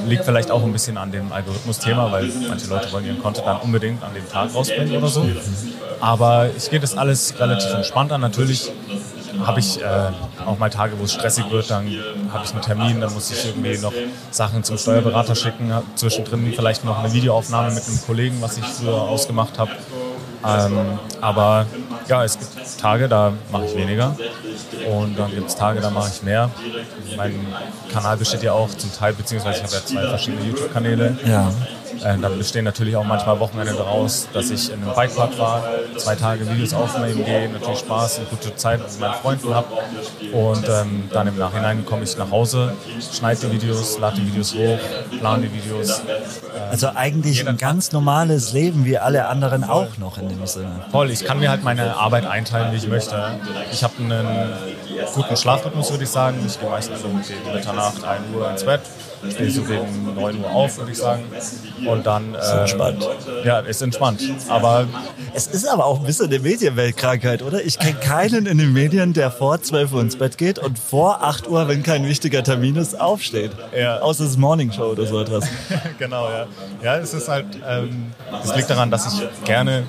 liegt 0.07 0.25
vielleicht 0.25 0.53
auch 0.53 0.63
ein 0.63 0.73
bisschen 0.73 0.97
an 0.97 1.11
dem 1.11 1.33
Algorithmus-Thema, 1.33 2.13
weil 2.13 2.31
manche 2.49 2.69
Leute 2.69 2.93
wollen 2.93 3.07
ihren 3.07 3.21
Content 3.21 3.47
dann 3.47 3.61
unbedingt 3.61 4.05
an 4.05 4.15
dem 4.15 4.29
Tag 4.29 4.55
rausbringen 4.55 4.97
oder 4.97 5.09
so. 5.09 5.29
Aber 6.01 6.51
ich 6.57 6.71
gehe 6.71 6.79
das 6.79 6.97
alles 6.97 7.35
relativ 7.41 7.75
entspannt 7.75 8.13
an. 8.13 8.21
Natürlich 8.21 8.71
habe 9.47 9.61
ich 9.61 9.81
äh, 9.81 9.85
auch 10.47 10.59
mal 10.59 10.71
Tage, 10.71 10.99
wo 10.99 11.05
es 11.05 11.13
stressig 11.13 11.51
wird, 11.51 11.71
dann 11.71 11.87
habe 12.33 12.45
ich 12.45 12.53
einen 12.53 12.63
Termin, 12.63 13.01
dann 13.01 13.13
muss 13.13 13.31
ich 13.31 13.45
irgendwie 13.45 13.79
noch 13.79 13.93
Sachen 14.31 14.65
zum 14.65 14.79
Steuerberater 14.79 15.35
schicken, 15.35 15.73
zwischendrin 15.95 16.53
vielleicht 16.55 16.85
noch 16.85 16.99
eine 16.99 17.13
Videoaufnahme 17.13 17.73
mit 17.73 17.87
einem 17.87 18.01
Kollegen, 18.03 18.37
was 18.41 18.59
ich 18.59 18.65
früher 18.65 19.01
ausgemacht 19.01 19.59
habe. 19.59 19.71
Ähm, 20.47 20.99
aber 21.21 21.67
ja, 22.09 22.25
es 22.25 22.39
gibt 22.39 22.81
Tage, 22.81 23.09
da 23.09 23.33
mache 23.53 23.67
ich 23.67 23.77
weniger. 23.77 24.17
Und 24.91 25.19
dann 25.19 25.31
gibt 25.31 25.49
es 25.49 25.57
Tage, 25.57 25.81
da 25.81 25.91
mache 25.91 26.11
ich 26.15 26.23
mehr. 26.23 26.51
Mein 27.17 27.35
Kanal 27.93 28.17
besteht 28.17 28.43
ja 28.43 28.53
auch 28.53 28.71
zum 28.71 28.93
Teil, 28.93 29.13
beziehungsweise 29.13 29.59
ich 29.59 29.65
habe 29.65 29.75
ja 29.75 29.85
zwei 29.85 30.09
verschiedene 30.09 30.45
YouTube-Kanäle. 30.45 31.19
Ja. 31.27 31.53
Äh, 32.05 32.19
da 32.19 32.29
bestehen 32.29 32.65
natürlich 32.65 32.97
auch 32.97 33.05
manchmal 33.05 33.39
Wochenende 33.41 33.75
daraus, 33.75 34.29
dass 34.33 34.51
ich 34.51 34.73
in 34.73 34.83
einem 34.83 34.95
Bikepark 34.95 35.39
war, 35.39 35.65
zwei 35.97 36.15
Tage 36.17 36.49
Videos 36.51 36.73
aufnehmen 36.73 37.25
gehe, 37.25 37.49
natürlich 37.49 37.81
Spaß 37.81 38.19
und 38.21 38.31
gute 38.31 38.55
Zeit 38.57 38.81
mit 38.81 39.01
meinen 39.01 39.15
Freunden 39.15 39.55
habe. 39.55 39.67
Und 40.33 40.69
ähm, 40.69 41.09
dann 41.13 41.27
im 41.27 41.37
Nachhinein 41.39 41.85
komme 41.85 42.05
ich 42.05 42.17
nach 42.17 42.31
Hause, 42.31 42.73
schneide 43.13 43.47
die 43.49 43.53
Videos, 43.53 43.99
lade 43.99 44.17
die 44.17 44.27
Videos 44.27 44.55
hoch, 44.55 44.79
plane 45.19 45.47
die 45.47 45.53
Videos. 45.53 46.01
Äh, 46.01 46.03
Also 46.71 46.91
eigentlich 46.95 47.47
ein 47.47 47.57
ganz 47.57 47.93
normales 47.93 48.53
Leben 48.53 48.85
wie 48.85 48.97
alle 48.99 49.27
anderen 49.29 49.65
auch 49.65 49.99
noch 49.99 50.19
in 50.19 50.29
dem 50.29 50.47
Sinne. 50.47 50.85
Voll, 50.91 51.11
ich 51.11 51.25
kann 51.25 51.39
mir 51.41 51.51
halt 51.51 51.65
meine 51.65 51.97
Arbeit 51.97 52.27
einteilen, 52.27 52.73
wie 52.73 52.77
ich 52.77 52.89
möchte. 52.89 53.17
Ich 53.73 53.83
habe 53.83 53.95
einen 53.99 54.27
guten 55.15 55.37
Schlafrhythmus, 55.37 55.91
würde 55.91 56.05
ich 56.05 56.11
sagen. 56.11 56.39
Ich 56.47 56.59
gehe 56.59 56.71
meistens 56.71 57.03
so 57.03 57.09
gegen 57.09 57.53
Mitternacht, 57.55 58.03
1 58.05 58.23
Uhr 58.35 58.51
ins 58.51 58.65
Bett. 58.65 58.81
Stehe 59.29 59.51
so 59.51 59.63
gegen 59.63 60.15
9 60.15 60.41
Uhr 60.41 60.51
auf, 60.51 60.79
würde 60.79 60.93
ich 60.93 60.99
sagen. 60.99 61.25
Und 61.87 62.07
dann. 62.07 62.35
Äh, 62.35 62.61
entspannt. 62.61 63.07
Ja, 63.45 63.61
ist 63.61 63.83
entspannt. 63.83 64.23
Aber 64.49 64.87
Es 65.35 65.47
ist 65.47 65.67
aber 65.69 65.85
auch 65.85 66.01
ein 66.01 66.07
bisschen 66.07 66.27
eine 66.27 66.39
Medienweltkrankheit, 66.39 67.43
oder? 67.43 67.63
Ich 67.65 67.79
kenne 67.79 67.99
keinen 68.01 68.47
in 68.47 68.59
den 68.59 68.73
Medien, 68.73 69.13
der 69.13 69.31
vor 69.31 69.61
12 69.61 69.93
Uhr 69.93 70.01
ins 70.01 70.17
Bett 70.17 70.39
geht 70.39 70.59
und 70.59 70.79
vor 70.79 71.23
8 71.23 71.49
Uhr, 71.49 71.69
wenn 71.69 71.83
kein 71.83 72.07
wichtiger 72.07 72.43
Termin 72.43 72.77
ist, 72.77 72.99
aufsteht. 72.99 73.53
Ja. 73.77 74.01
Außer 74.01 74.25
das 74.25 74.37
Morning 74.37 74.73
Show 74.73 74.91
oder 74.91 75.07
so 75.07 75.21
etwas. 75.21 75.45
genau, 75.99 76.29
ja. 76.29 76.47
Ja, 76.83 76.97
es 76.97 77.13
ist 77.15 77.29
halt, 77.29 77.47
ähm, 77.69 78.13
es 78.43 78.55
liegt 78.57 78.71
daran, 78.71 78.91
dass 78.91 79.13
ich 79.13 79.45
gerne 79.45 79.85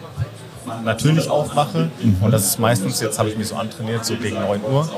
natürlich 0.83 1.29
aufwache 1.29 1.89
und 2.21 2.31
das 2.31 2.45
ist 2.45 2.59
meistens, 2.59 2.99
jetzt 2.99 3.19
habe 3.19 3.29
ich 3.29 3.37
mich 3.37 3.47
so 3.47 3.55
antrainiert, 3.55 4.05
so 4.05 4.15
gegen 4.15 4.39
9 4.39 4.61
Uhr. 4.63 4.89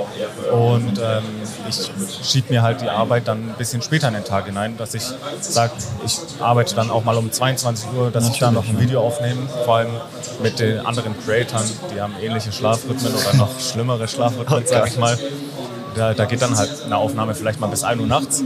Und 0.52 1.00
ähm, 1.00 1.24
ich 1.70 1.92
schiebe 2.24 2.54
mir 2.54 2.62
halt 2.62 2.82
die 2.82 2.90
Arbeit 2.90 3.28
dann 3.28 3.50
ein 3.50 3.56
bisschen 3.58 3.82
später 3.82 4.08
in 4.08 4.14
den 4.14 4.24
Tag 4.24 4.46
hinein, 4.46 4.78
dass 4.78 4.94
ich 4.94 5.04
sage, 5.42 5.74
ich 6.06 6.20
arbeite 6.40 6.76
dann 6.76 6.90
auch 6.90 7.04
mal 7.04 7.18
um 7.18 7.32
22 7.32 7.90
Uhr, 7.98 8.12
dass 8.12 8.30
ich 8.30 8.40
da 8.40 8.52
noch 8.52 8.68
ein 8.68 8.80
Video 8.80 9.02
aufnehme, 9.02 9.42
vor 9.66 9.78
allem 9.78 9.92
mit 10.42 10.60
den 10.60 10.80
anderen 10.86 11.16
Creatoren, 11.26 11.70
die 11.94 12.02
haben 12.02 12.14
ähnliche 12.22 12.52
Schlafrhythmen 12.52 13.14
oder 13.14 13.38
noch 13.38 13.60
schlimmere 13.60 14.08
Schlafrhythmen, 14.08 14.66
sage 14.66 14.90
ich 14.90 14.98
mal. 14.98 15.18
Da, 15.96 16.14
da 16.14 16.26
geht 16.26 16.42
dann 16.42 16.58
halt 16.58 16.84
eine 16.86 16.98
Aufnahme 16.98 17.36
vielleicht 17.36 17.60
mal 17.60 17.68
bis 17.68 17.84
1 17.84 18.02
Uhr 18.02 18.08
nachts. 18.08 18.42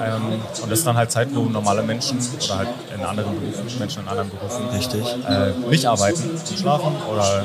Ähm, 0.00 0.40
und 0.62 0.70
das 0.70 0.80
ist 0.80 0.86
dann 0.86 0.96
halt 0.96 1.10
Zeit, 1.10 1.28
wo 1.34 1.42
normale 1.42 1.82
Menschen 1.82 2.18
oder 2.44 2.58
halt 2.58 2.68
in 2.94 3.04
anderen 3.04 3.34
Berufen, 3.38 3.78
Menschen 3.78 4.02
in 4.02 4.08
anderen 4.08 4.30
Berufen 4.30 4.68
Richtig. 4.68 5.04
äh, 5.28 5.50
nicht 5.68 5.86
arbeiten, 5.86 6.30
schlafen 6.56 6.92
oder 7.10 7.44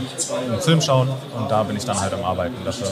einen 0.50 0.62
Film 0.62 0.81
schauen. 0.81 1.10
Und 1.38 1.50
da 1.50 1.63
bin 1.63 1.75
ich 1.75 1.86
dann 1.86 2.00
halt 2.00 2.13
am 2.13 2.24
Arbeiten. 2.24 2.55
Dafür 2.63 2.88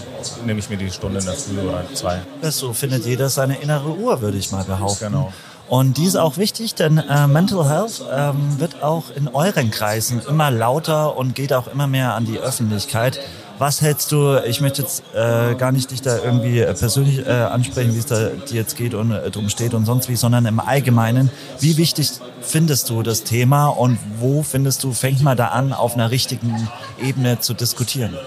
nehme 0.45 0.59
ich 0.59 0.69
mir 0.69 0.77
die 0.77 0.91
Stunde 0.91 1.19
in 1.19 1.25
der 1.25 1.35
Früh 1.35 1.59
oder 1.59 1.83
zwei. 1.93 2.19
So 2.43 2.73
findet 2.73 3.05
jeder 3.05 3.29
seine 3.29 3.57
innere 3.57 3.89
Uhr, 3.89 4.21
würde 4.21 4.37
ich 4.37 4.51
mal 4.51 4.63
behaupten. 4.63 5.05
Genau. 5.05 5.33
Und 5.71 5.95
die 5.95 6.03
ist 6.03 6.17
auch 6.17 6.35
wichtig, 6.35 6.75
denn 6.75 6.97
äh, 6.97 7.27
Mental 7.27 7.69
Health 7.69 8.03
ähm, 8.11 8.59
wird 8.59 8.83
auch 8.83 9.05
in 9.15 9.29
euren 9.29 9.71
Kreisen 9.71 10.21
immer 10.27 10.51
lauter 10.51 11.15
und 11.15 11.33
geht 11.33 11.53
auch 11.53 11.67
immer 11.67 11.87
mehr 11.87 12.13
an 12.13 12.25
die 12.25 12.39
Öffentlichkeit. 12.39 13.21
Was 13.61 13.79
hältst 13.79 14.11
du, 14.11 14.37
ich 14.43 14.59
möchte 14.59 14.81
jetzt 14.81 15.03
äh, 15.13 15.53
gar 15.53 15.71
nicht 15.71 15.91
dich 15.91 16.01
da 16.01 16.17
irgendwie 16.17 16.61
äh, 16.61 16.73
persönlich 16.73 17.19
äh, 17.19 17.29
ansprechen, 17.29 17.93
wie 17.93 17.99
es 17.99 18.07
da 18.07 18.29
dir 18.29 18.55
jetzt 18.55 18.75
geht 18.75 18.95
und 18.95 19.11
äh, 19.11 19.29
drum 19.29 19.49
steht 19.49 19.75
und 19.75 19.85
sonst 19.85 20.09
wie, 20.09 20.15
sondern 20.15 20.47
im 20.47 20.59
Allgemeinen. 20.59 21.29
Wie 21.59 21.77
wichtig 21.77 22.09
findest 22.41 22.89
du 22.89 23.03
das 23.03 23.23
Thema 23.23 23.67
und 23.67 23.99
wo 24.17 24.41
findest 24.41 24.83
du, 24.83 24.93
fängt 24.93 25.21
man 25.21 25.37
da 25.37 25.49
an, 25.49 25.73
auf 25.73 25.93
einer 25.93 26.09
richtigen 26.09 26.69
Ebene 26.99 27.39
zu 27.39 27.53
diskutieren? 27.53 28.17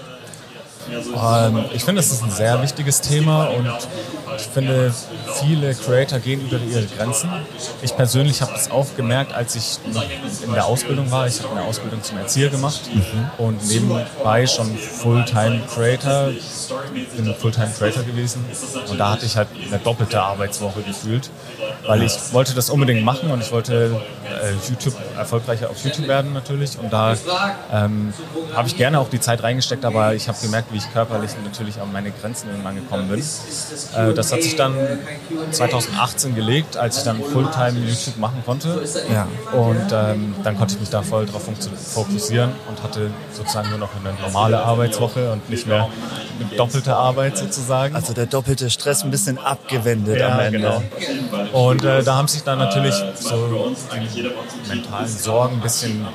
Ähm, 0.89 1.65
ich 1.73 1.83
finde, 1.83 1.99
es 1.99 2.13
ist 2.13 2.23
ein 2.23 2.31
sehr 2.31 2.61
wichtiges 2.61 3.01
Thema 3.01 3.47
und 3.47 3.67
ich 4.37 4.47
finde, 4.47 4.93
viele 5.39 5.73
Creator 5.73 6.19
gehen 6.19 6.41
über 6.41 6.57
ihre 6.57 6.85
Grenzen. 6.85 7.29
Ich 7.81 7.95
persönlich 7.95 8.41
habe 8.41 8.53
das 8.53 8.71
auch 8.71 8.87
gemerkt, 8.95 9.33
als 9.33 9.55
ich 9.55 9.79
noch 9.93 10.03
in 10.45 10.53
der 10.53 10.65
Ausbildung 10.65 11.11
war. 11.11 11.27
Ich 11.27 11.41
habe 11.41 11.55
eine 11.55 11.63
Ausbildung 11.63 12.03
zum 12.03 12.17
Erzieher 12.17 12.49
gemacht 12.49 12.81
und 13.37 13.65
nebenbei 13.67 14.47
schon 14.47 14.75
Fulltime 14.77 15.61
Creator, 15.73 16.31
bin 17.15 17.35
Fulltime 17.35 17.71
Creator 17.77 18.03
gewesen 18.03 18.45
und 18.89 18.99
da 18.99 19.11
hatte 19.11 19.25
ich 19.25 19.35
halt 19.35 19.47
eine 19.67 19.79
doppelte 19.79 20.21
Arbeitswoche 20.21 20.81
gefühlt, 20.81 21.29
weil 21.85 22.03
ich 22.03 22.13
wollte 22.31 22.53
das 22.53 22.69
unbedingt 22.69 23.03
machen 23.03 23.31
und 23.31 23.41
ich 23.41 23.51
wollte 23.51 24.01
äh, 24.25 24.69
YouTube 24.69 24.95
erfolgreicher 25.17 25.69
auf 25.69 25.83
YouTube 25.83 26.07
werden 26.07 26.33
natürlich 26.33 26.77
und 26.79 26.91
da 26.91 27.15
ähm, 27.71 28.13
habe 28.53 28.67
ich 28.67 28.77
gerne 28.77 28.99
auch 28.99 29.09
die 29.09 29.19
Zeit 29.19 29.43
reingesteckt, 29.43 29.85
aber 29.85 30.15
ich 30.15 30.27
habe 30.27 30.37
gemerkt, 30.41 30.71
wie 30.71 30.77
ich 30.77 30.93
körperlich 30.93 31.31
natürlich 31.43 31.79
an 31.79 31.91
meine 31.91 32.11
Grenzen 32.11 32.49
irgendwann 32.49 32.75
gekommen 32.75 33.09
bin. 33.09 33.19
Äh, 33.19 34.13
das 34.25 34.33
hat 34.33 34.43
sich 34.43 34.55
dann 34.55 34.75
2018 35.51 36.35
gelegt, 36.35 36.77
als 36.77 36.97
ich 36.97 37.03
dann 37.03 37.21
Fulltime 37.21 37.79
YouTube 37.87 38.17
machen 38.17 38.41
konnte. 38.45 38.83
Ja. 39.11 39.27
Und 39.51 39.91
ähm, 39.91 40.35
dann 40.43 40.57
konnte 40.57 40.73
ich 40.75 40.79
mich 40.79 40.89
da 40.89 41.01
voll 41.01 41.25
drauf 41.25 41.43
fokussieren 41.93 42.51
und 42.69 42.81
hatte 42.83 43.11
sozusagen 43.31 43.69
nur 43.69 43.79
noch 43.79 43.89
eine 44.03 44.13
normale 44.19 44.59
Arbeitswoche 44.59 45.31
und 45.31 45.49
nicht 45.49 45.67
mehr 45.67 45.87
eine 46.39 46.57
doppelte 46.57 46.95
Arbeit 46.95 47.37
sozusagen. 47.37 47.95
Also 47.95 48.13
der 48.13 48.25
doppelte 48.25 48.69
Stress 48.69 49.03
ein 49.03 49.11
bisschen 49.11 49.37
abgewendet 49.37 50.19
Ja, 50.19 50.33
am 50.33 50.39
Ende. 50.39 50.59
genau. 50.59 50.81
Und 51.53 51.83
äh, 51.83 52.03
da 52.03 52.15
haben 52.15 52.27
sich 52.27 52.43
dann 52.43 52.59
natürlich 52.59 52.95
so 53.19 53.73
die 54.15 54.67
mentalen 54.67 55.07
Sorgen 55.07 55.55
ein 55.55 55.61
bisschen 55.61 56.05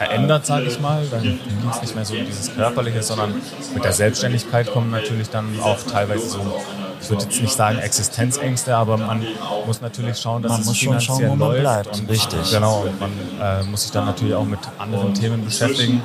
verändert, 0.00 0.46
sage 0.46 0.66
ich 0.66 0.80
mal. 0.80 1.06
Dann 1.10 1.22
ging 1.22 1.38
es 1.70 1.82
nicht 1.82 1.94
mehr 1.94 2.04
so 2.06 2.14
um 2.14 2.24
dieses 2.24 2.54
Körperliche, 2.54 3.02
sondern 3.02 3.34
mit 3.74 3.84
der 3.84 3.92
Selbstständigkeit 3.92 4.72
kommen 4.72 4.90
natürlich 4.90 5.28
dann 5.28 5.60
auch 5.60 5.82
teilweise 5.82 6.26
so, 6.26 6.40
ich 7.02 7.10
würde 7.10 7.24
jetzt 7.24 7.40
nicht 7.42 7.52
sagen 7.52 7.78
Existenzängste, 7.78 8.74
aber 8.74 8.96
man 8.96 9.26
muss 9.66 9.82
natürlich 9.82 10.18
schauen, 10.18 10.42
dass 10.42 10.52
Man 10.52 10.60
es 10.62 10.66
muss 10.68 10.76
schon 10.78 10.88
finanziell 11.00 11.16
schauen, 11.18 11.30
wo 11.30 11.34
man 11.36 11.48
läuft. 11.50 11.60
bleibt. 11.60 11.98
Und, 11.98 12.10
Richtig. 12.10 12.50
Genau, 12.50 12.80
und 12.82 12.98
man 12.98 13.10
äh, 13.42 13.62
muss 13.64 13.82
sich 13.82 13.90
dann 13.90 14.06
natürlich 14.06 14.34
auch 14.34 14.44
mit 14.46 14.60
anderen 14.78 15.12
Themen 15.12 15.44
beschäftigen. 15.44 16.00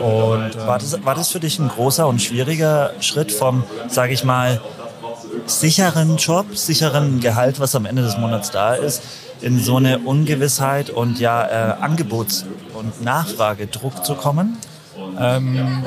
Und, 0.00 0.54
äh, 0.54 0.66
War 0.66 0.78
das, 0.78 1.04
war 1.04 1.14
das 1.16 1.30
für 1.32 1.40
dich 1.40 1.58
ein 1.58 1.68
großer 1.68 2.06
und 2.06 2.22
schwieriger 2.22 2.92
Schritt 3.00 3.32
vom, 3.32 3.64
sage 3.88 4.12
ich 4.12 4.22
mal, 4.22 4.60
sicheren 5.46 6.16
Job, 6.16 6.56
sicheren 6.56 7.18
Gehalt, 7.20 7.58
was 7.58 7.74
am 7.74 7.86
Ende 7.86 8.02
des 8.02 8.16
Monats 8.18 8.50
da 8.52 8.74
ist, 8.74 9.02
in 9.44 9.58
so 9.58 9.76
eine 9.76 9.98
Ungewissheit 9.98 10.88
und 10.88 11.20
ja 11.20 11.44
äh, 11.44 11.82
Angebots- 11.82 12.46
und 12.72 13.02
Nachfragedruck 13.04 14.02
zu 14.04 14.14
kommen? 14.14 14.56
Ähm, 15.20 15.84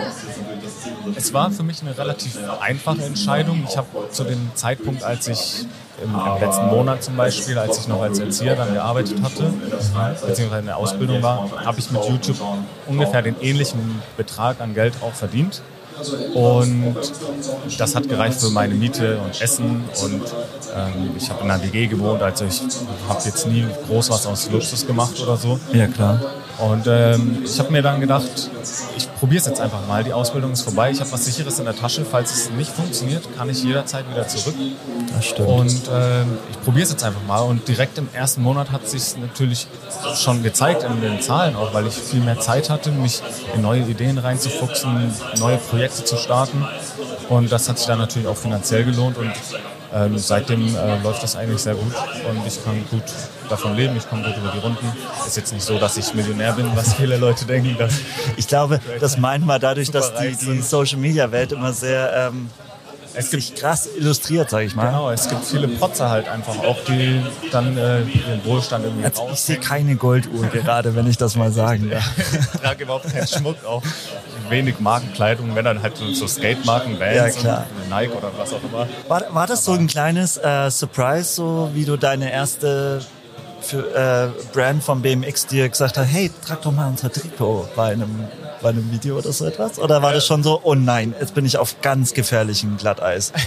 es 1.15 1.33
war 1.33 1.49
für 1.49 1.63
mich 1.63 1.81
eine 1.81 1.97
relativ 1.97 2.37
einfache 2.61 3.03
Entscheidung. 3.03 3.65
Ich 3.67 3.75
habe 3.75 3.87
zu 4.11 4.23
dem 4.23 4.51
Zeitpunkt, 4.53 5.03
als 5.03 5.27
ich 5.27 5.65
im, 6.03 6.13
im 6.13 6.39
letzten 6.39 6.67
Monat 6.67 7.01
zum 7.01 7.15
Beispiel, 7.15 7.57
als 7.57 7.79
ich 7.79 7.87
noch 7.87 8.01
als 8.01 8.19
Erzieher 8.19 8.55
dann 8.55 8.73
gearbeitet 8.73 9.23
hatte, 9.23 9.51
beziehungsweise 10.25 10.59
in 10.59 10.65
der 10.67 10.77
Ausbildung 10.77 11.23
war, 11.23 11.49
habe 11.65 11.79
ich 11.79 11.89
mit 11.89 12.03
YouTube 12.05 12.37
ungefähr 12.85 13.23
den 13.23 13.35
ähnlichen 13.41 14.03
Betrag 14.17 14.61
an 14.61 14.75
Geld 14.75 14.93
auch 15.01 15.13
verdient. 15.13 15.63
Und 16.33 16.95
das 17.77 17.95
hat 17.95 18.07
gereicht 18.07 18.39
für 18.39 18.49
meine 18.49 18.75
Miete 18.75 19.17
und 19.19 19.41
Essen. 19.41 19.83
Und 20.03 20.21
ähm, 20.75 21.11
ich 21.17 21.29
habe 21.29 21.43
in 21.43 21.51
einer 21.51 21.63
WG 21.63 21.87
gewohnt, 21.87 22.21
also 22.21 22.45
ich 22.45 22.61
habe 23.07 23.21
jetzt 23.25 23.47
nie 23.47 23.65
groß 23.87 24.09
was 24.09 24.25
aus 24.25 24.49
Luxus 24.51 24.85
gemacht 24.85 25.19
oder 25.21 25.37
so. 25.37 25.59
Ja, 25.73 25.87
klar. 25.87 26.19
Und 26.59 26.87
ähm, 26.87 27.43
ich 27.45 27.59
habe 27.59 27.71
mir 27.71 27.83
dann 27.83 28.01
gedacht, 28.01 28.49
ich 28.97 29.13
probiere 29.15 29.41
es 29.41 29.47
jetzt 29.47 29.61
einfach 29.61 29.85
mal. 29.87 30.03
Die 30.03 30.13
Ausbildung 30.13 30.51
ist 30.53 30.61
vorbei. 30.61 30.89
Ich 30.89 30.99
habe 30.99 31.11
was 31.11 31.25
Sicheres 31.25 31.59
in 31.59 31.65
der 31.65 31.75
Tasche. 31.75 32.03
Falls 32.03 32.33
es 32.33 32.49
nicht 32.51 32.71
funktioniert, 32.71 33.23
kann 33.37 33.49
ich 33.49 33.63
jederzeit 33.63 34.09
wieder 34.09 34.27
zurück. 34.27 34.55
Das 35.13 35.25
stimmt. 35.25 35.47
Und 35.47 35.81
ähm, 35.93 36.37
ich 36.49 36.59
probiere 36.63 36.83
es 36.83 36.91
jetzt 36.91 37.03
einfach 37.03 37.21
mal. 37.27 37.41
Und 37.41 37.67
direkt 37.67 37.99
im 37.99 38.09
ersten 38.11 38.41
Monat 38.41 38.71
hat 38.71 38.87
sich 38.87 39.17
natürlich 39.17 39.67
schon 40.15 40.41
gezeigt 40.41 40.83
in 40.83 40.99
den 41.01 41.21
Zahlen 41.21 41.55
auch, 41.55 41.73
weil 41.73 41.85
ich 41.85 41.93
viel 41.93 42.21
mehr 42.21 42.39
Zeit 42.39 42.71
hatte, 42.71 42.91
mich 42.91 43.21
in 43.53 43.61
neue 43.61 43.81
Ideen 43.81 44.17
reinzufuchsen, 44.17 45.11
neue 45.39 45.57
Projekte 45.57 46.05
zu 46.05 46.17
starten. 46.17 46.65
Und 47.29 47.51
das 47.51 47.69
hat 47.69 47.77
sich 47.77 47.87
dann 47.87 47.99
natürlich 47.99 48.27
auch 48.27 48.37
finanziell 48.37 48.83
gelohnt. 48.83 49.17
Und 49.17 49.31
ähm, 49.93 50.17
seitdem 50.17 50.75
äh, 50.75 51.01
läuft 51.01 51.23
das 51.23 51.35
eigentlich 51.35 51.61
sehr 51.61 51.75
gut 51.75 51.93
und 52.29 52.45
ich 52.45 52.63
kann 52.63 52.83
gut 52.89 53.03
davon 53.49 53.75
leben, 53.75 53.95
ich 53.95 54.07
komme 54.09 54.23
gut 54.23 54.37
über 54.37 54.51
die 54.51 54.59
Runden. 54.59 54.85
Ist 55.25 55.37
jetzt 55.37 55.53
nicht 55.53 55.63
so, 55.63 55.77
dass 55.77 55.97
ich 55.97 56.13
Millionär 56.13 56.53
bin, 56.53 56.69
was 56.75 56.93
viele 56.95 57.17
Leute 57.17 57.45
denken. 57.45 57.77
Ich 58.35 58.47
glaube, 58.47 58.79
das 58.99 59.17
meint 59.17 59.45
man 59.45 59.59
dadurch, 59.61 59.91
dass 59.91 60.13
die, 60.15 60.35
die. 60.35 60.61
Social-Media-Welt 60.61 61.53
immer 61.53 61.71
sehr 61.73 62.29
ähm, 62.31 62.49
es 63.17 63.31
gibt 63.31 63.43
sich 63.43 63.55
krass 63.55 63.89
illustriert, 63.97 64.49
sage 64.49 64.65
ich 64.65 64.75
mal. 64.75 64.87
Genau, 64.87 65.09
es 65.11 65.27
gibt 65.27 65.43
viele 65.45 65.67
Protzer 65.67 66.09
halt 66.09 66.27
einfach 66.29 66.57
auch, 66.59 66.77
die 66.87 67.21
dann 67.51 67.77
äh, 67.77 68.01
ihren 68.01 68.45
Wohlstand 68.45 68.85
irgendwie 68.85 69.05
Also 69.05 69.27
ich 69.31 69.39
sehe 69.41 69.57
keine 69.57 69.95
Golduhr 69.95 70.45
gerade, 70.47 70.95
wenn 70.95 71.07
ich 71.07 71.17
das 71.17 71.35
mal 71.35 71.51
sagen 71.51 71.89
darf. 71.89 72.03
Ich 72.53 72.61
trage 72.61 72.83
überhaupt 72.83 73.11
keinen 73.11 73.27
Schmuck, 73.27 73.63
auch 73.65 73.81
wenig 74.49 74.79
Markenkleidung, 74.79 75.55
wenn 75.55 75.65
dann 75.65 75.81
halt 75.81 75.97
so- 75.97 76.27
Skate-Marken, 76.27 76.99
Vans, 76.99 77.15
Ja, 77.15 77.29
klar. 77.29 77.65
Nike 77.89 78.13
oder 78.13 78.31
was 78.37 78.53
auch 78.53 78.63
immer. 78.63 78.87
War, 79.07 79.23
war 79.33 79.47
das 79.47 79.65
so 79.65 79.73
ein 79.73 79.87
kleines 79.87 80.37
äh, 80.37 80.69
Surprise, 80.69 81.33
so 81.33 81.69
wie 81.73 81.85
du 81.85 81.97
deine 81.97 82.31
erste 82.31 83.01
für, 83.67 83.93
äh, 83.93 84.27
Brand 84.53 84.83
von 84.83 85.01
BMX 85.01 85.47
dir 85.47 85.67
gesagt 85.67 85.97
hat, 85.97 86.05
hey, 86.05 86.31
trag 86.45 86.61
doch 86.61 86.71
mal 86.71 86.87
unser 86.87 87.11
Trikot 87.11 87.67
bei 87.75 87.91
einem, 87.91 88.27
bei 88.61 88.69
einem 88.69 88.89
Video 88.91 89.17
oder 89.17 89.31
so 89.31 89.45
etwas? 89.45 89.77
Oder 89.77 90.01
war 90.01 90.13
das 90.13 90.25
schon 90.25 90.41
so, 90.41 90.61
oh 90.63 90.73
nein, 90.73 91.13
jetzt 91.19 91.35
bin 91.35 91.45
ich 91.45 91.57
auf 91.57 91.81
ganz 91.81 92.13
gefährlichem 92.13 92.77
Glatteis? 92.77 93.33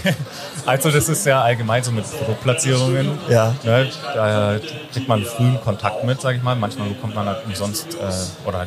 Also 0.67 0.91
das 0.91 1.09
ist 1.09 1.25
ja 1.27 1.41
allgemein 1.41 1.83
so 1.83 1.91
mit 1.91 2.05
Produktplatzierungen. 2.05 3.19
Ja. 3.29 3.55
Ne, 3.65 3.91
da 4.15 4.59
kriegt 4.93 5.09
man 5.09 5.25
frühen 5.25 5.59
Kontakt 5.63 6.05
mit, 6.05 6.21
sage 6.21 6.37
ich 6.37 6.43
mal. 6.43 6.55
Manchmal 6.55 6.89
bekommt 6.89 7.15
man 7.15 7.27
halt 7.27 7.45
umsonst 7.47 7.95
äh, 7.95 8.47
oder 8.49 8.67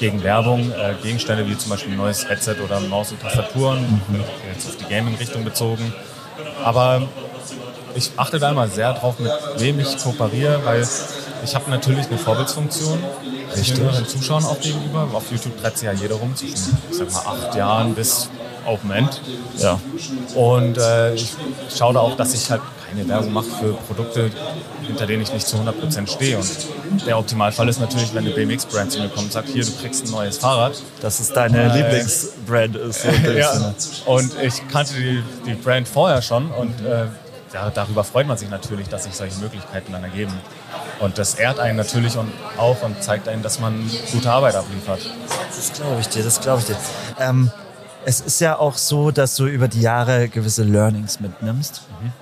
gegen 0.00 0.22
Werbung 0.22 0.72
äh, 0.72 0.94
Gegenstände 1.02 1.46
wie 1.46 1.56
zum 1.56 1.70
Beispiel 1.70 1.92
ein 1.92 1.98
neues 1.98 2.28
Headset 2.28 2.56
oder 2.64 2.80
Maus 2.80 3.12
und 3.12 3.20
Tastaturen, 3.20 3.80
mhm. 3.80 4.24
jetzt 4.52 4.66
auf 4.66 4.76
die 4.76 4.92
Gaming-Richtung 4.92 5.44
bezogen. 5.44 5.92
Aber 6.64 7.06
ich 7.96 8.10
achte 8.16 8.38
da 8.38 8.50
immer 8.50 8.68
sehr 8.68 8.92
drauf, 8.94 9.18
mit 9.18 9.32
wem 9.58 9.80
ich 9.80 9.98
kooperiere, 9.98 10.60
weil 10.64 10.86
ich 11.44 11.54
habe 11.54 11.70
natürlich 11.70 12.06
eine 12.06 12.18
Vorbildsfunktion 12.18 12.98
den 13.54 14.06
Zuschauern 14.06 14.44
auch 14.44 14.60
gegenüber. 14.60 15.08
Auf 15.12 15.30
YouTube 15.30 15.60
treibt 15.60 15.78
sich 15.78 15.86
ja 15.86 15.92
jeder 15.92 16.16
rum 16.16 16.34
zwischen, 16.34 16.76
ich 16.90 16.96
sag 16.96 17.12
mal, 17.12 17.32
acht 17.32 17.54
Jahren 17.54 17.94
bis 17.94 18.28
Open 18.66 18.90
End. 18.90 19.20
Ja. 19.58 19.80
Und 20.34 20.76
äh, 20.76 21.14
ich 21.14 21.34
schaue 21.74 21.94
da 21.94 22.00
auch, 22.00 22.16
dass 22.16 22.34
ich 22.34 22.50
halt 22.50 22.60
keine 22.88 23.08
Werbung 23.08 23.32
mache 23.32 23.46
für 23.46 23.72
Produkte, 23.74 24.30
hinter 24.86 25.06
denen 25.06 25.22
ich 25.22 25.32
nicht 25.32 25.46
zu 25.46 25.56
100% 25.56 26.08
stehe. 26.08 26.38
Und 26.38 27.06
der 27.06 27.18
Optimalfall 27.18 27.68
ist 27.68 27.80
natürlich, 27.80 28.14
wenn 28.14 28.26
eine 28.26 28.34
BMX-Brand 28.34 28.92
zu 28.92 29.00
mir 29.00 29.08
kommt 29.08 29.26
und 29.26 29.32
sagt, 29.32 29.48
hier, 29.48 29.64
du 29.64 29.72
kriegst 29.80 30.06
ein 30.06 30.10
neues 30.10 30.38
Fahrrad. 30.38 30.74
Dass 31.00 31.20
es 31.20 31.32
deine 31.32 31.72
äh, 31.72 31.76
Lieblingsbrand 31.76 32.76
ist. 32.76 33.02
So 33.02 33.08
ja. 33.30 33.74
Und 34.06 34.32
ich 34.42 34.66
kannte 34.68 34.94
die, 34.94 35.22
die 35.46 35.54
Brand 35.54 35.88
vorher 35.88 36.22
schon 36.22 36.50
und 36.50 36.84
äh, 36.84 37.06
ja, 37.52 37.70
darüber 37.70 38.04
freut 38.04 38.26
man 38.26 38.36
sich 38.36 38.50
natürlich, 38.50 38.88
dass 38.88 39.04
sich 39.04 39.14
solche 39.14 39.38
Möglichkeiten 39.40 39.92
dann 39.92 40.04
ergeben. 40.04 40.32
Und 40.98 41.18
das 41.18 41.34
ehrt 41.34 41.58
einen 41.58 41.76
natürlich 41.76 42.16
auch 42.56 42.82
und 42.82 43.02
zeigt 43.02 43.28
einen, 43.28 43.42
dass 43.42 43.60
man 43.60 43.88
gute 44.12 44.30
Arbeit 44.30 44.56
abliefert. 44.56 45.00
Das 45.54 45.72
glaube 45.72 46.00
ich 46.00 46.08
dir, 46.08 46.22
das 46.22 46.40
glaube 46.40 46.60
ich 46.60 46.66
dir. 46.66 46.76
Ähm, 47.20 47.50
es 48.04 48.20
ist 48.20 48.40
ja 48.40 48.58
auch 48.58 48.76
so, 48.76 49.10
dass 49.10 49.36
du 49.36 49.46
über 49.46 49.68
die 49.68 49.80
Jahre 49.80 50.28
gewisse 50.28 50.64
Learnings 50.64 51.20
mitnimmst. 51.20 51.82
Mhm. 52.00 52.12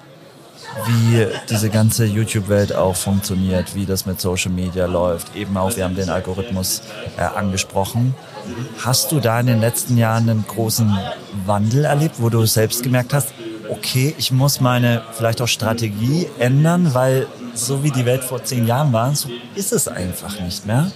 Wie 0.87 1.27
diese 1.49 1.71
ganze 1.71 2.05
YouTube-Welt 2.05 2.75
auch 2.75 2.97
funktioniert, 2.97 3.77
wie 3.77 3.87
das 3.87 4.07
mit 4.07 4.21
Social 4.21 4.51
Media 4.51 4.87
läuft. 4.87 5.37
Eben 5.37 5.57
auch, 5.57 5.77
wir 5.77 5.85
haben 5.85 5.95
den 5.95 6.11
Algorithmus 6.11 6.83
äh, 7.17 7.23
angesprochen. 7.23 8.15
Hast 8.85 9.13
du 9.13 9.21
da 9.21 9.39
in 9.39 9.47
den 9.47 9.61
letzten 9.61 9.97
Jahren 9.97 10.29
einen 10.29 10.45
großen 10.49 10.99
Wandel 11.47 11.85
erlebt, 11.85 12.17
wo 12.19 12.29
du 12.29 12.45
selbst 12.47 12.83
gemerkt 12.83 13.15
hast, 13.15 13.29
okay, 13.69 14.15
ich 14.19 14.33
muss 14.33 14.61
meine 14.61 15.03
vielleicht 15.13 15.41
auch 15.41 15.49
Strategie 15.49 16.29
ändern, 16.39 16.95
weil 16.95 17.27
so 17.55 17.83
wie 17.83 17.91
die 17.91 18.05
Welt 18.05 18.25
vor 18.25 18.43
zehn 18.43 18.67
Jahren 18.67 18.93
war, 18.93 19.15
so 19.15 19.29
ist 19.55 19.73
es 19.73 19.89
einfach 19.89 20.41
nicht 20.41 20.67
mehr. 20.67 20.91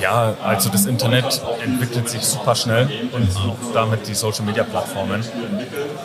Ja, 0.00 0.36
also 0.44 0.68
das 0.68 0.86
Internet 0.86 1.42
entwickelt 1.64 2.08
sich 2.08 2.22
super 2.22 2.54
schnell 2.54 2.88
und 3.12 3.36
auch 3.36 3.56
damit 3.74 4.06
die 4.06 4.14
Social 4.14 4.44
Media 4.44 4.62
Plattformen. 4.62 5.24